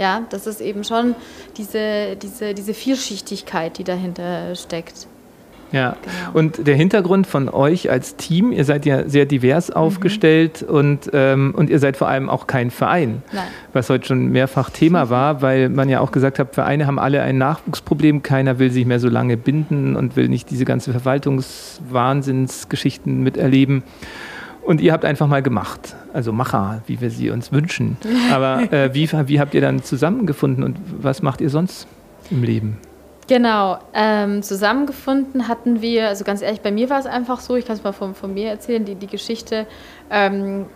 Ja, 0.00 0.22
das 0.30 0.46
ist 0.46 0.62
eben 0.62 0.82
schon 0.82 1.14
diese, 1.58 2.16
diese, 2.16 2.54
diese 2.54 2.72
Vielschichtigkeit, 2.72 3.76
die 3.76 3.84
dahinter 3.84 4.56
steckt. 4.56 5.06
Ja, 5.72 5.94
genau. 6.02 6.38
und 6.38 6.66
der 6.66 6.74
Hintergrund 6.74 7.26
von 7.26 7.50
euch 7.50 7.90
als 7.90 8.16
Team, 8.16 8.50
ihr 8.50 8.64
seid 8.64 8.86
ja 8.86 9.06
sehr 9.08 9.26
divers 9.26 9.68
mhm. 9.68 9.74
aufgestellt 9.74 10.62
und, 10.62 11.10
ähm, 11.12 11.52
und 11.54 11.68
ihr 11.68 11.78
seid 11.78 11.98
vor 11.98 12.08
allem 12.08 12.30
auch 12.30 12.46
kein 12.46 12.70
Verein, 12.70 13.22
Nein. 13.30 13.44
was 13.74 13.90
heute 13.90 14.06
schon 14.06 14.32
mehrfach 14.32 14.70
Thema 14.70 15.10
war, 15.10 15.42
weil 15.42 15.68
man 15.68 15.90
ja 15.90 16.00
auch 16.00 16.12
gesagt 16.12 16.38
hat, 16.38 16.54
Vereine 16.54 16.86
haben 16.86 16.98
alle 16.98 17.20
ein 17.20 17.36
Nachwuchsproblem, 17.36 18.22
keiner 18.22 18.58
will 18.58 18.70
sich 18.70 18.86
mehr 18.86 19.00
so 19.00 19.10
lange 19.10 19.36
binden 19.36 19.96
und 19.96 20.16
will 20.16 20.28
nicht 20.28 20.50
diese 20.50 20.64
ganze 20.64 20.92
Verwaltungswahnsinnsgeschichten 20.92 23.22
miterleben. 23.22 23.82
Und 24.70 24.80
ihr 24.80 24.92
habt 24.92 25.04
einfach 25.04 25.26
mal 25.26 25.42
gemacht, 25.42 25.96
also 26.12 26.32
Macher, 26.32 26.82
wie 26.86 27.00
wir 27.00 27.10
sie 27.10 27.30
uns 27.30 27.50
wünschen. 27.50 27.96
Aber 28.30 28.72
äh, 28.72 28.94
wie, 28.94 29.10
wie 29.26 29.40
habt 29.40 29.52
ihr 29.52 29.60
dann 29.60 29.82
zusammengefunden 29.82 30.62
und 30.62 30.76
was 31.02 31.22
macht 31.22 31.40
ihr 31.40 31.50
sonst 31.50 31.88
im 32.30 32.44
Leben? 32.44 32.78
Genau, 33.30 33.78
ähm, 33.94 34.42
zusammengefunden 34.42 35.46
hatten 35.46 35.80
wir, 35.80 36.08
also 36.08 36.24
ganz 36.24 36.42
ehrlich, 36.42 36.62
bei 36.62 36.72
mir 36.72 36.90
war 36.90 36.98
es 36.98 37.06
einfach 37.06 37.38
so, 37.38 37.54
ich 37.54 37.64
kann 37.64 37.76
es 37.76 37.84
mal 37.84 37.92
von, 37.92 38.16
von 38.16 38.34
mir 38.34 38.48
erzählen, 38.48 38.84
die, 38.84 38.96
die 38.96 39.06
Geschichte. 39.06 39.68
Ähm, 40.10 40.66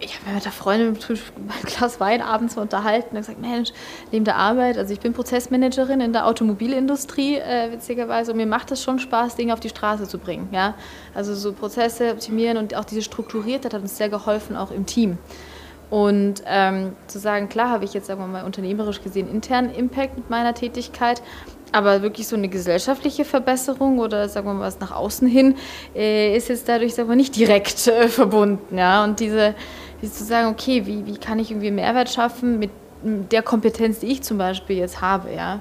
ich 0.00 0.14
habe 0.14 0.24
mich 0.24 0.34
mit 0.36 0.44
der 0.46 0.52
Freundin 0.52 0.96
ein 1.08 1.66
Glas 1.66 2.00
Wein 2.00 2.22
abends 2.22 2.56
unterhalten 2.56 3.14
und 3.14 3.20
gesagt, 3.20 3.42
Mensch, 3.42 3.72
neben 4.10 4.24
der 4.24 4.36
Arbeit, 4.36 4.78
also 4.78 4.90
ich 4.90 5.00
bin 5.00 5.12
Prozessmanagerin 5.12 6.00
in 6.00 6.14
der 6.14 6.26
Automobilindustrie, 6.26 7.36
äh, 7.40 7.72
witzigerweise, 7.72 8.30
und 8.32 8.38
mir 8.38 8.46
macht 8.46 8.70
es 8.70 8.82
schon 8.82 8.98
Spaß, 8.98 9.36
Dinge 9.36 9.52
auf 9.52 9.60
die 9.60 9.68
Straße 9.68 10.08
zu 10.08 10.16
bringen. 10.16 10.48
Ja? 10.50 10.76
Also 11.14 11.34
so 11.34 11.52
Prozesse 11.52 12.12
optimieren 12.12 12.56
und 12.56 12.74
auch 12.74 12.86
diese 12.86 13.02
Strukturiertheit 13.02 13.74
hat 13.74 13.82
uns 13.82 13.98
sehr 13.98 14.08
geholfen, 14.08 14.56
auch 14.56 14.70
im 14.70 14.86
Team. 14.86 15.18
Und 15.90 16.42
ähm, 16.46 16.92
zu 17.06 17.18
sagen, 17.18 17.48
klar 17.48 17.70
habe 17.70 17.84
ich 17.84 17.94
jetzt, 17.94 18.06
sagen 18.06 18.20
wir 18.20 18.26
mal, 18.26 18.44
unternehmerisch 18.44 19.02
gesehen 19.02 19.28
internen 19.30 19.70
Impact 19.70 20.16
mit 20.16 20.28
meiner 20.28 20.54
Tätigkeit, 20.54 21.22
aber 21.72 22.02
wirklich 22.02 22.26
so 22.26 22.36
eine 22.36 22.48
gesellschaftliche 22.48 23.24
Verbesserung 23.24 23.98
oder 23.98 24.28
sagen 24.28 24.46
wir 24.46 24.54
mal 24.54 24.66
was 24.66 24.80
nach 24.80 24.92
außen 24.92 25.28
hin, 25.28 25.56
äh, 25.94 26.36
ist 26.36 26.48
jetzt 26.48 26.68
dadurch 26.68 26.94
sagen 26.94 27.08
wir, 27.08 27.16
nicht 27.16 27.36
direkt 27.36 27.86
äh, 27.86 28.08
verbunden. 28.08 28.76
Ja? 28.76 29.04
Und 29.04 29.20
diese, 29.20 29.54
diese 30.00 30.12
zu 30.12 30.24
sagen, 30.24 30.48
okay, 30.48 30.86
wie, 30.86 31.06
wie 31.06 31.16
kann 31.16 31.38
ich 31.38 31.50
irgendwie 31.50 31.70
Mehrwert 31.70 32.10
schaffen 32.10 32.58
mit 32.58 32.70
der 33.02 33.42
Kompetenz, 33.42 34.00
die 34.00 34.06
ich 34.06 34.22
zum 34.22 34.38
Beispiel 34.38 34.76
jetzt 34.76 35.00
habe. 35.00 35.32
Ja? 35.32 35.60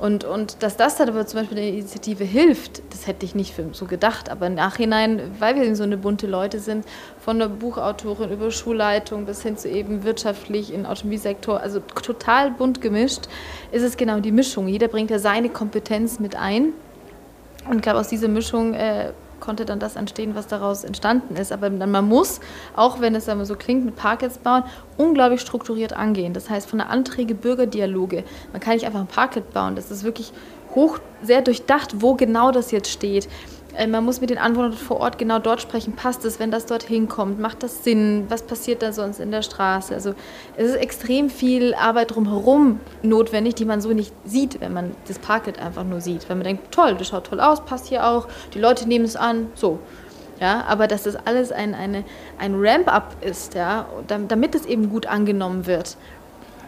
Und, 0.00 0.24
und 0.24 0.62
dass 0.62 0.76
das 0.76 0.96
dann 0.96 1.08
aber 1.08 1.26
zum 1.26 1.40
Beispiel 1.40 1.56
der 1.56 1.68
Initiative 1.68 2.24
hilft, 2.24 2.82
das 2.90 3.06
hätte 3.06 3.24
ich 3.24 3.34
nicht 3.34 3.54
so 3.72 3.86
gedacht. 3.86 4.28
Aber 4.28 4.46
im 4.46 4.54
Nachhinein, 4.54 5.20
weil 5.38 5.54
wir 5.54 5.76
so 5.76 5.84
eine 5.84 5.96
bunte 5.96 6.26
Leute 6.26 6.58
sind, 6.58 6.84
von 7.20 7.38
der 7.38 7.48
Buchautorin 7.48 8.30
über 8.30 8.50
Schulleitung 8.50 9.24
bis 9.24 9.42
hin 9.42 9.56
zu 9.56 9.68
eben 9.68 10.04
wirtschaftlich 10.04 10.72
im 10.74 10.84
Automobilsektor, 10.84 11.60
also 11.60 11.80
total 11.80 12.50
bunt 12.50 12.80
gemischt, 12.80 13.28
ist 13.70 13.82
es 13.82 13.96
genau 13.96 14.20
die 14.20 14.32
Mischung. 14.32 14.68
Jeder 14.68 14.88
bringt 14.88 15.10
ja 15.10 15.18
seine 15.18 15.48
Kompetenz 15.48 16.18
mit 16.18 16.36
ein. 16.36 16.72
Und 17.68 17.76
ich 17.76 17.82
glaube, 17.82 18.00
aus 18.00 18.08
dieser 18.08 18.28
Mischung 18.28 18.74
äh, 18.74 19.12
konnte 19.44 19.64
dann 19.64 19.78
das 19.78 19.96
entstehen, 19.96 20.34
was 20.34 20.46
daraus 20.46 20.84
entstanden 20.84 21.36
ist. 21.36 21.52
Aber 21.52 21.68
man 21.70 22.08
muss, 22.08 22.40
auch 22.74 23.00
wenn 23.00 23.14
es 23.14 23.26
so 23.26 23.54
klingt, 23.56 23.84
mit 23.84 23.96
Parkets 23.96 24.38
bauen, 24.38 24.64
unglaublich 24.96 25.40
strukturiert 25.40 25.92
angehen. 25.92 26.32
Das 26.32 26.48
heißt, 26.48 26.68
von 26.68 26.78
der 26.78 26.88
Anträge, 26.90 27.34
Bürgerdialoge. 27.34 28.24
Man 28.52 28.60
kann 28.60 28.74
nicht 28.74 28.86
einfach 28.86 29.00
ein 29.00 29.06
Parket 29.06 29.52
bauen. 29.52 29.76
Das 29.76 29.90
ist 29.90 30.02
wirklich 30.02 30.32
hoch, 30.74 30.98
sehr 31.22 31.42
durchdacht, 31.42 32.00
wo 32.00 32.14
genau 32.14 32.50
das 32.50 32.70
jetzt 32.70 32.90
steht. 32.90 33.28
Äh, 33.76 33.86
man 33.86 34.04
muss 34.04 34.20
mit 34.20 34.30
den 34.30 34.38
Anwohnern 34.38 34.72
vor 34.72 35.00
Ort 35.00 35.18
genau 35.18 35.38
dort 35.38 35.60
sprechen. 35.60 35.94
Passt 35.94 36.24
es, 36.24 36.38
wenn 36.38 36.50
das 36.50 36.66
dorthin 36.66 37.08
kommt? 37.08 37.40
Macht 37.40 37.62
das 37.62 37.84
Sinn? 37.84 38.26
Was 38.28 38.42
passiert 38.42 38.82
da 38.82 38.92
sonst 38.92 39.20
in 39.20 39.30
der 39.30 39.42
Straße? 39.42 39.94
Also 39.94 40.14
es 40.56 40.70
ist 40.70 40.76
extrem 40.76 41.30
viel 41.30 41.74
Arbeit 41.74 42.14
drumherum 42.14 42.80
notwendig, 43.02 43.54
die 43.56 43.64
man 43.64 43.80
so 43.80 43.90
nicht 43.90 44.12
sieht, 44.24 44.60
wenn 44.60 44.72
man 44.72 44.92
das 45.08 45.18
Parklet 45.18 45.58
einfach 45.58 45.84
nur 45.84 46.00
sieht. 46.00 46.28
Wenn 46.28 46.38
man 46.38 46.44
denkt, 46.44 46.72
toll, 46.72 46.94
das 46.96 47.08
schaut 47.08 47.26
toll 47.26 47.40
aus, 47.40 47.64
passt 47.64 47.86
hier 47.86 48.06
auch, 48.06 48.28
die 48.54 48.60
Leute 48.60 48.88
nehmen 48.88 49.04
es 49.04 49.16
an, 49.16 49.48
so. 49.54 49.78
Ja, 50.40 50.64
aber 50.66 50.88
dass 50.88 51.04
das 51.04 51.14
alles 51.14 51.52
ein, 51.52 51.74
eine, 51.74 52.04
ein 52.38 52.54
Ramp-up 52.56 53.16
ist, 53.20 53.54
ja, 53.54 53.86
damit 54.08 54.56
es 54.56 54.66
eben 54.66 54.90
gut 54.90 55.06
angenommen 55.06 55.66
wird 55.66 55.96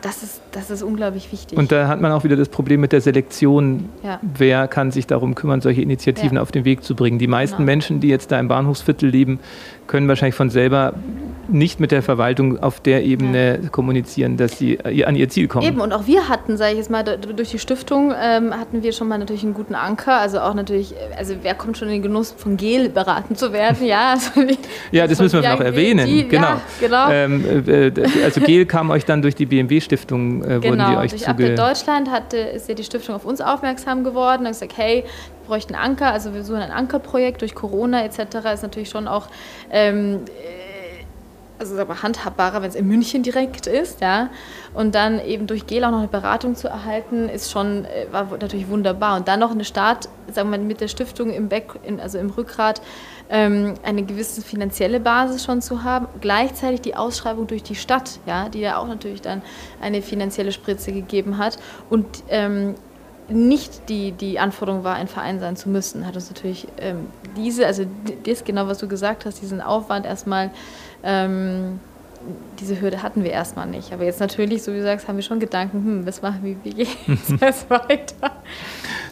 das 0.02 0.22
ist, 0.22 0.40
das 0.52 0.70
ist 0.70 0.82
unglaublich 0.82 1.30
wichtig. 1.32 1.58
Und 1.58 1.72
da 1.72 1.88
hat 1.88 2.00
man 2.00 2.12
auch 2.12 2.24
wieder 2.24 2.36
das 2.36 2.48
Problem 2.48 2.80
mit 2.80 2.92
der 2.92 3.00
Selektion. 3.00 3.88
Ja. 4.02 4.20
Wer 4.22 4.68
kann 4.68 4.90
sich 4.90 5.06
darum 5.06 5.34
kümmern, 5.34 5.60
solche 5.60 5.82
Initiativen 5.82 6.36
ja. 6.36 6.42
auf 6.42 6.52
den 6.52 6.64
Weg 6.64 6.84
zu 6.84 6.94
bringen? 6.94 7.18
Die 7.18 7.26
meisten 7.26 7.58
genau. 7.58 7.66
Menschen, 7.66 8.00
die 8.00 8.08
jetzt 8.08 8.32
da 8.32 8.40
im 8.40 8.48
Bahnhofsviertel 8.48 9.08
leben, 9.08 9.40
können 9.86 10.08
wahrscheinlich 10.08 10.34
von 10.34 10.50
selber 10.50 10.94
nicht 11.48 11.80
mit 11.80 11.92
der 11.92 12.02
Verwaltung 12.02 12.58
auf 12.60 12.80
der 12.80 13.04
Ebene 13.04 13.60
ja. 13.62 13.68
kommunizieren, 13.68 14.36
dass 14.36 14.58
sie 14.58 14.78
an 15.04 15.14
ihr 15.14 15.28
Ziel 15.28 15.48
kommen. 15.48 15.66
Eben, 15.66 15.80
und 15.80 15.92
auch 15.92 16.06
wir 16.06 16.28
hatten, 16.28 16.56
sage 16.56 16.72
ich 16.72 16.78
jetzt 16.78 16.90
mal, 16.90 17.04
durch 17.04 17.50
die 17.50 17.58
Stiftung 17.58 18.12
ähm, 18.20 18.52
hatten 18.52 18.82
wir 18.82 18.92
schon 18.92 19.08
mal 19.08 19.18
natürlich 19.18 19.44
einen 19.44 19.54
guten 19.54 19.74
Anker. 19.74 20.18
Also 20.18 20.40
auch 20.40 20.54
natürlich, 20.54 20.94
also 21.16 21.34
wer 21.42 21.54
kommt 21.54 21.78
schon 21.78 21.88
in 21.88 21.94
den 21.94 22.02
Genuss, 22.02 22.34
von 22.36 22.56
Gel 22.56 22.88
beraten 22.88 23.36
zu 23.36 23.52
werden? 23.52 23.86
Ja, 23.86 24.12
also 24.12 24.30
ja 24.90 25.06
das 25.06 25.20
müssen 25.20 25.40
wir 25.40 25.50
noch 25.50 25.60
erwähnen. 25.60 26.06
Die, 26.06 26.26
genau. 26.26 26.60
Genau. 26.80 27.10
Ähm, 27.10 27.64
äh, 27.66 27.92
also 28.24 28.40
Gel 28.40 28.66
kam 28.66 28.90
euch 28.90 29.04
dann 29.04 29.22
durch 29.22 29.34
die 29.34 29.46
BMW-Stiftung, 29.46 29.95
äh, 30.04 30.60
genau, 30.60 30.62
wurden 30.62 30.90
die 30.90 30.96
euch 30.96 31.10
durch 31.10 31.24
zuge... 31.24 31.54
Deutschland 31.54 32.10
hatte, 32.10 32.36
ist 32.36 32.68
ja 32.68 32.74
die 32.74 32.84
Stiftung 32.84 33.14
auf 33.14 33.24
uns 33.24 33.40
aufmerksam 33.40 34.04
geworden 34.04 34.42
und 34.42 34.52
gesagt, 34.52 34.76
hey, 34.76 35.04
wir 35.04 35.46
bräuchten 35.46 35.74
Anker, 35.74 36.12
also 36.12 36.34
wir 36.34 36.44
suchen 36.44 36.60
ein 36.60 36.70
Ankerprojekt 36.70 37.40
durch 37.40 37.54
Corona 37.54 38.04
etc. 38.04 38.36
ist 38.54 38.62
natürlich 38.62 38.90
schon 38.90 39.08
auch 39.08 39.28
ähm, 39.70 40.20
also 41.58 41.78
aber 41.78 42.02
handhabbarer, 42.02 42.62
wenn 42.62 42.68
es 42.68 42.74
in 42.74 42.86
München 42.86 43.22
direkt 43.22 43.66
ist, 43.66 44.00
ja. 44.00 44.30
Und 44.74 44.94
dann 44.94 45.20
eben 45.20 45.46
durch 45.46 45.66
GEL 45.66 45.84
auch 45.84 45.90
noch 45.90 45.98
eine 45.98 46.08
Beratung 46.08 46.54
zu 46.54 46.68
erhalten, 46.68 47.28
ist 47.28 47.50
schon, 47.50 47.84
äh, 47.84 48.06
war 48.10 48.28
natürlich 48.38 48.68
wunderbar. 48.68 49.16
Und 49.16 49.28
dann 49.28 49.40
noch 49.40 49.50
eine 49.50 49.64
Start, 49.64 50.08
sagen 50.32 50.50
wir 50.50 50.58
mal, 50.58 50.64
mit 50.64 50.80
der 50.80 50.88
Stiftung 50.88 51.30
im 51.30 51.48
Back, 51.48 51.72
also 52.02 52.18
im 52.18 52.30
Rückgrat, 52.30 52.82
ähm, 53.28 53.74
eine 53.82 54.02
gewisse 54.02 54.42
finanzielle 54.42 55.00
Basis 55.00 55.44
schon 55.44 55.62
zu 55.62 55.82
haben. 55.82 56.06
Gleichzeitig 56.20 56.82
die 56.82 56.94
Ausschreibung 56.94 57.46
durch 57.46 57.62
die 57.62 57.74
Stadt, 57.74 58.20
ja, 58.26 58.48
die 58.48 58.60
ja 58.60 58.78
auch 58.78 58.86
natürlich 58.86 59.22
dann 59.22 59.42
eine 59.80 60.02
finanzielle 60.02 60.52
Spritze 60.52 60.92
gegeben 60.92 61.38
hat. 61.38 61.58
Und 61.90 62.06
ähm, 62.28 62.74
nicht 63.28 63.88
die, 63.88 64.12
die 64.12 64.38
Anforderung 64.38 64.84
war, 64.84 64.94
ein 64.94 65.08
Verein 65.08 65.40
sein 65.40 65.56
zu 65.56 65.68
müssen, 65.68 66.06
hat 66.06 66.14
uns 66.14 66.30
natürlich 66.30 66.68
ähm, 66.78 67.08
diese, 67.36 67.66
also 67.66 67.84
das 68.24 68.44
genau, 68.44 68.68
was 68.68 68.78
du 68.78 68.86
gesagt 68.86 69.24
hast, 69.24 69.42
diesen 69.42 69.60
Aufwand 69.60 70.06
erstmal 70.06 70.50
ähm, 71.06 71.78
diese 72.58 72.80
Hürde 72.80 73.02
hatten 73.02 73.22
wir 73.22 73.30
erstmal 73.30 73.66
nicht. 73.66 73.92
Aber 73.92 74.04
jetzt 74.04 74.20
natürlich, 74.20 74.62
so 74.62 74.72
wie 74.72 74.78
du 74.78 74.82
sagst, 74.82 75.06
haben 75.08 75.16
wir 75.16 75.22
schon 75.22 75.40
Gedanken, 75.40 75.78
hm, 75.78 76.06
was 76.06 76.20
machen 76.20 76.40
wir, 76.42 76.56
wie 76.64 76.70
geht 76.84 76.88
es 77.06 77.40
jetzt 77.40 77.70
weiter? 77.70 78.32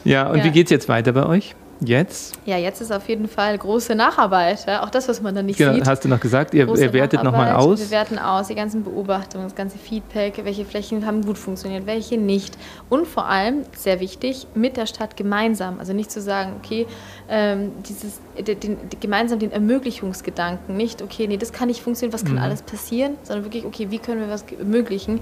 Ja, 0.04 0.28
und 0.28 0.38
ja. 0.38 0.44
wie 0.44 0.50
geht 0.50 0.66
es 0.66 0.70
jetzt 0.70 0.88
weiter 0.88 1.12
bei 1.12 1.24
euch? 1.24 1.54
Jetzt? 1.80 2.38
Ja, 2.46 2.56
jetzt 2.56 2.80
ist 2.80 2.92
auf 2.92 3.08
jeden 3.08 3.28
Fall 3.28 3.58
große 3.58 3.94
Nacharbeit. 3.94 4.64
Ja? 4.66 4.84
Auch 4.84 4.90
das, 4.90 5.08
was 5.08 5.20
man 5.20 5.34
dann 5.34 5.46
nicht 5.46 5.58
genau, 5.58 5.74
sieht. 5.74 5.86
Hast 5.86 6.04
du 6.04 6.08
noch 6.08 6.20
gesagt, 6.20 6.54
ihr, 6.54 6.68
ihr 6.68 6.92
wertet 6.92 7.22
nochmal 7.22 7.52
aus? 7.54 7.80
Wir 7.80 7.90
werten 7.90 8.18
aus, 8.18 8.48
die 8.48 8.54
ganzen 8.54 8.84
Beobachtungen, 8.84 9.44
das 9.44 9.54
ganze 9.54 9.76
Feedback, 9.78 10.40
welche 10.44 10.64
Flächen 10.64 11.04
haben 11.04 11.22
gut 11.22 11.36
funktioniert, 11.36 11.86
welche 11.86 12.16
nicht. 12.16 12.56
Und 12.88 13.06
vor 13.06 13.26
allem, 13.26 13.62
sehr 13.76 14.00
wichtig, 14.00 14.46
mit 14.54 14.76
der 14.76 14.86
Stadt 14.86 15.16
gemeinsam. 15.16 15.78
Also 15.78 15.92
nicht 15.92 16.10
zu 16.10 16.20
sagen, 16.20 16.54
okay, 16.62 16.86
ähm, 17.28 17.72
dieses, 17.86 18.20
den, 18.42 18.60
den, 18.60 18.78
gemeinsam 19.00 19.38
den 19.38 19.52
Ermöglichungsgedanken. 19.52 20.76
Nicht, 20.76 21.02
okay, 21.02 21.26
nee, 21.26 21.36
das 21.36 21.52
kann 21.52 21.68
nicht 21.68 21.82
funktionieren, 21.82 22.12
was 22.12 22.24
kann 22.24 22.34
mhm. 22.34 22.42
alles 22.42 22.62
passieren, 22.62 23.14
sondern 23.22 23.44
wirklich, 23.44 23.64
okay, 23.64 23.90
wie 23.90 23.98
können 23.98 24.20
wir 24.20 24.28
was 24.28 24.44
ermöglichen? 24.58 25.20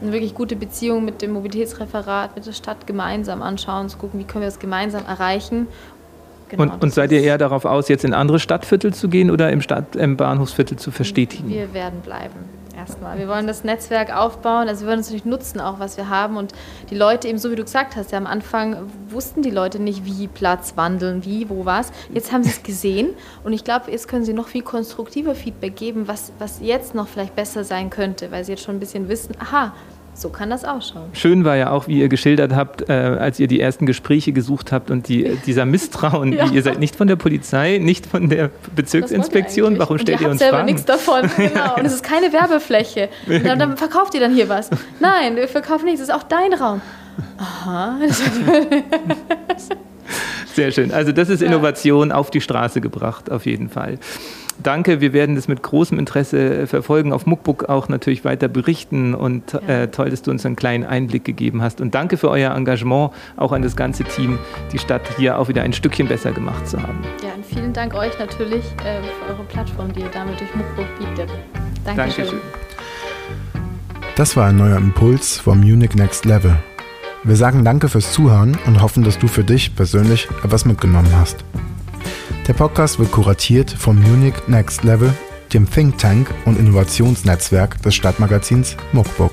Eine 0.00 0.12
wirklich 0.12 0.34
gute 0.34 0.56
Beziehung 0.56 1.04
mit 1.04 1.22
dem 1.22 1.32
Mobilitätsreferat, 1.32 2.34
mit 2.34 2.46
der 2.46 2.52
Stadt 2.52 2.86
gemeinsam 2.86 3.42
anschauen, 3.42 3.88
zu 3.88 3.98
gucken, 3.98 4.20
wie 4.20 4.24
können 4.24 4.42
wir 4.42 4.48
das 4.48 4.58
gemeinsam 4.58 5.04
erreichen 5.06 5.66
Genau, 6.50 6.74
und, 6.74 6.82
und 6.82 6.92
seid 6.92 7.10
ihr 7.10 7.22
eher 7.22 7.38
darauf 7.38 7.64
aus, 7.64 7.88
jetzt 7.88 8.04
in 8.04 8.12
andere 8.12 8.38
Stadtviertel 8.38 8.92
zu 8.92 9.08
gehen 9.08 9.30
oder 9.30 9.50
im, 9.50 9.60
Stadt, 9.60 9.96
im 9.96 10.16
Bahnhofsviertel 10.16 10.78
zu 10.78 10.90
verstetigen? 10.90 11.48
Wir 11.48 11.72
werden 11.72 12.00
bleiben 12.00 12.34
erstmal. 12.76 13.18
Wir 13.18 13.28
wollen 13.28 13.46
das 13.46 13.64
Netzwerk 13.64 14.14
aufbauen, 14.14 14.68
also 14.68 14.82
wir 14.82 14.88
wollen 14.88 15.00
es 15.00 15.06
natürlich 15.06 15.24
nutzen, 15.24 15.60
auch 15.60 15.78
was 15.78 15.96
wir 15.96 16.08
haben. 16.08 16.36
Und 16.36 16.52
die 16.90 16.94
Leute 16.94 17.28
eben, 17.28 17.38
so 17.38 17.50
wie 17.50 17.56
du 17.56 17.64
gesagt 17.64 17.96
hast, 17.96 18.12
ja, 18.12 18.18
am 18.18 18.26
Anfang 18.26 18.76
wussten 19.08 19.42
die 19.42 19.50
Leute 19.50 19.80
nicht, 19.80 20.04
wie 20.04 20.28
Platz 20.28 20.76
wandeln, 20.76 21.24
wie, 21.24 21.48
wo 21.48 21.64
was. 21.64 21.92
Jetzt 22.12 22.32
haben 22.32 22.44
sie 22.44 22.50
es 22.50 22.62
gesehen 22.62 23.10
und 23.42 23.52
ich 23.52 23.64
glaube, 23.64 23.90
jetzt 23.90 24.08
können 24.08 24.24
sie 24.24 24.34
noch 24.34 24.48
viel 24.48 24.62
konstruktiver 24.62 25.34
Feedback 25.34 25.76
geben, 25.76 26.08
was, 26.08 26.32
was 26.38 26.60
jetzt 26.60 26.94
noch 26.94 27.08
vielleicht 27.08 27.34
besser 27.34 27.64
sein 27.64 27.90
könnte, 27.90 28.30
weil 28.30 28.44
sie 28.44 28.52
jetzt 28.52 28.64
schon 28.64 28.76
ein 28.76 28.80
bisschen 28.80 29.08
wissen, 29.08 29.34
aha, 29.40 29.72
so 30.14 30.28
kann 30.28 30.50
das 30.50 30.64
ausschauen. 30.64 31.06
Schön 31.12 31.44
war 31.44 31.56
ja 31.56 31.70
auch, 31.70 31.88
wie 31.88 31.98
ihr 31.98 32.08
geschildert 32.08 32.54
habt, 32.54 32.88
äh, 32.88 32.92
als 32.92 33.40
ihr 33.40 33.48
die 33.48 33.60
ersten 33.60 33.84
Gespräche 33.84 34.32
gesucht 34.32 34.72
habt 34.72 34.90
und 34.90 35.08
die, 35.08 35.36
dieser 35.44 35.66
Misstrauen, 35.66 36.32
ja. 36.32 36.46
ihr 36.50 36.62
seid 36.62 36.78
nicht 36.78 36.96
von 36.96 37.08
der 37.08 37.16
Polizei, 37.16 37.78
nicht 37.78 38.06
von 38.06 38.28
der 38.28 38.50
Bezirksinspektion, 38.74 39.78
warum 39.78 39.98
stellt 39.98 40.20
ihr, 40.20 40.26
ihr 40.26 40.30
uns 40.30 40.38
selber 40.38 40.58
Fragen? 40.58 40.66
nichts 40.66 40.84
davon, 40.84 41.28
genau. 41.36 41.76
Und 41.76 41.84
es 41.84 41.94
ist 41.94 42.04
keine 42.04 42.32
Werbefläche. 42.32 43.08
Und 43.26 43.44
dann, 43.44 43.58
dann 43.58 43.76
verkauft 43.76 44.14
ihr 44.14 44.20
dann 44.20 44.34
hier 44.34 44.48
was. 44.48 44.70
Nein, 45.00 45.36
wir 45.36 45.48
verkaufen 45.48 45.86
nichts, 45.86 46.00
das 46.00 46.08
ist 46.08 46.14
auch 46.14 46.22
dein 46.22 46.52
Raum. 46.54 46.80
Aha. 47.38 47.96
Sehr 50.52 50.70
schön. 50.72 50.92
Also 50.92 51.12
das 51.12 51.28
ist 51.28 51.42
Innovation 51.42 52.12
auf 52.12 52.30
die 52.30 52.40
Straße 52.40 52.80
gebracht, 52.80 53.30
auf 53.30 53.46
jeden 53.46 53.68
Fall 53.68 53.98
danke. 54.62 55.00
Wir 55.00 55.12
werden 55.12 55.36
das 55.36 55.48
mit 55.48 55.62
großem 55.62 55.98
Interesse 55.98 56.66
verfolgen, 56.66 57.12
auf 57.12 57.26
Muckbook 57.26 57.68
auch 57.68 57.88
natürlich 57.88 58.24
weiter 58.24 58.48
berichten 58.48 59.14
und 59.14 59.52
ja. 59.52 59.82
äh, 59.82 59.88
toll, 59.88 60.10
dass 60.10 60.22
du 60.22 60.30
uns 60.30 60.44
einen 60.46 60.56
kleinen 60.56 60.84
Einblick 60.84 61.24
gegeben 61.24 61.62
hast. 61.62 61.80
Und 61.80 61.94
danke 61.94 62.16
für 62.16 62.30
euer 62.30 62.54
Engagement, 62.54 63.10
auch 63.36 63.52
an 63.52 63.62
das 63.62 63.76
ganze 63.76 64.04
Team, 64.04 64.38
die 64.72 64.78
Stadt 64.78 65.02
hier 65.16 65.38
auch 65.38 65.48
wieder 65.48 65.62
ein 65.62 65.72
Stückchen 65.72 66.08
besser 66.08 66.32
gemacht 66.32 66.66
zu 66.68 66.80
haben. 66.80 66.98
Ja, 67.22 67.34
und 67.34 67.44
vielen 67.44 67.72
Dank 67.72 67.94
euch 67.94 68.18
natürlich 68.18 68.64
äh, 68.84 69.02
für 69.02 69.32
eure 69.32 69.44
Plattform, 69.44 69.92
die 69.92 70.00
ihr 70.00 70.10
damit 70.12 70.40
durch 70.40 70.54
Muckbook 70.54 70.86
bietet. 70.98 71.30
Dankeschön. 71.84 72.24
Dankeschön. 72.24 72.40
Das 74.16 74.36
war 74.36 74.46
ein 74.46 74.56
neuer 74.56 74.76
Impuls 74.76 75.38
vom 75.38 75.58
Munich 75.58 75.94
Next 75.96 76.24
Level. 76.24 76.56
Wir 77.24 77.36
sagen 77.36 77.64
danke 77.64 77.88
fürs 77.88 78.12
Zuhören 78.12 78.56
und 78.66 78.82
hoffen, 78.82 79.02
dass 79.02 79.18
du 79.18 79.26
für 79.28 79.44
dich 79.44 79.74
persönlich 79.74 80.28
etwas 80.44 80.66
mitgenommen 80.66 81.10
hast. 81.16 81.42
Der 82.46 82.52
Podcast 82.52 82.98
wird 82.98 83.10
kuratiert 83.10 83.70
vom 83.70 83.98
Munich 84.02 84.34
Next 84.48 84.84
Level, 84.84 85.14
dem 85.54 85.70
Think 85.70 85.96
Tank 85.96 86.28
und 86.44 86.58
Innovationsnetzwerk 86.58 87.80
des 87.80 87.94
Stadtmagazins 87.94 88.76
Muckbook. 88.92 89.32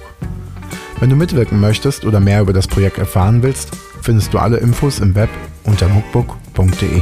Wenn 1.02 1.10
du 1.10 1.17
mitwirken 1.17 1.60
möchtest 1.60 2.06
oder 2.06 2.21
mehr 2.21 2.39
über 2.39 2.54
das 2.54 2.67
Projekt 2.67 3.00
erfahren 3.00 3.43
willst, 3.43 3.71
findest 4.02 4.34
du 4.34 4.38
alle 4.38 4.58
Infos 4.58 5.00
im 5.00 5.13
Web 5.13 5.30
unter 5.65 5.89
muckbook.de. 5.89 7.02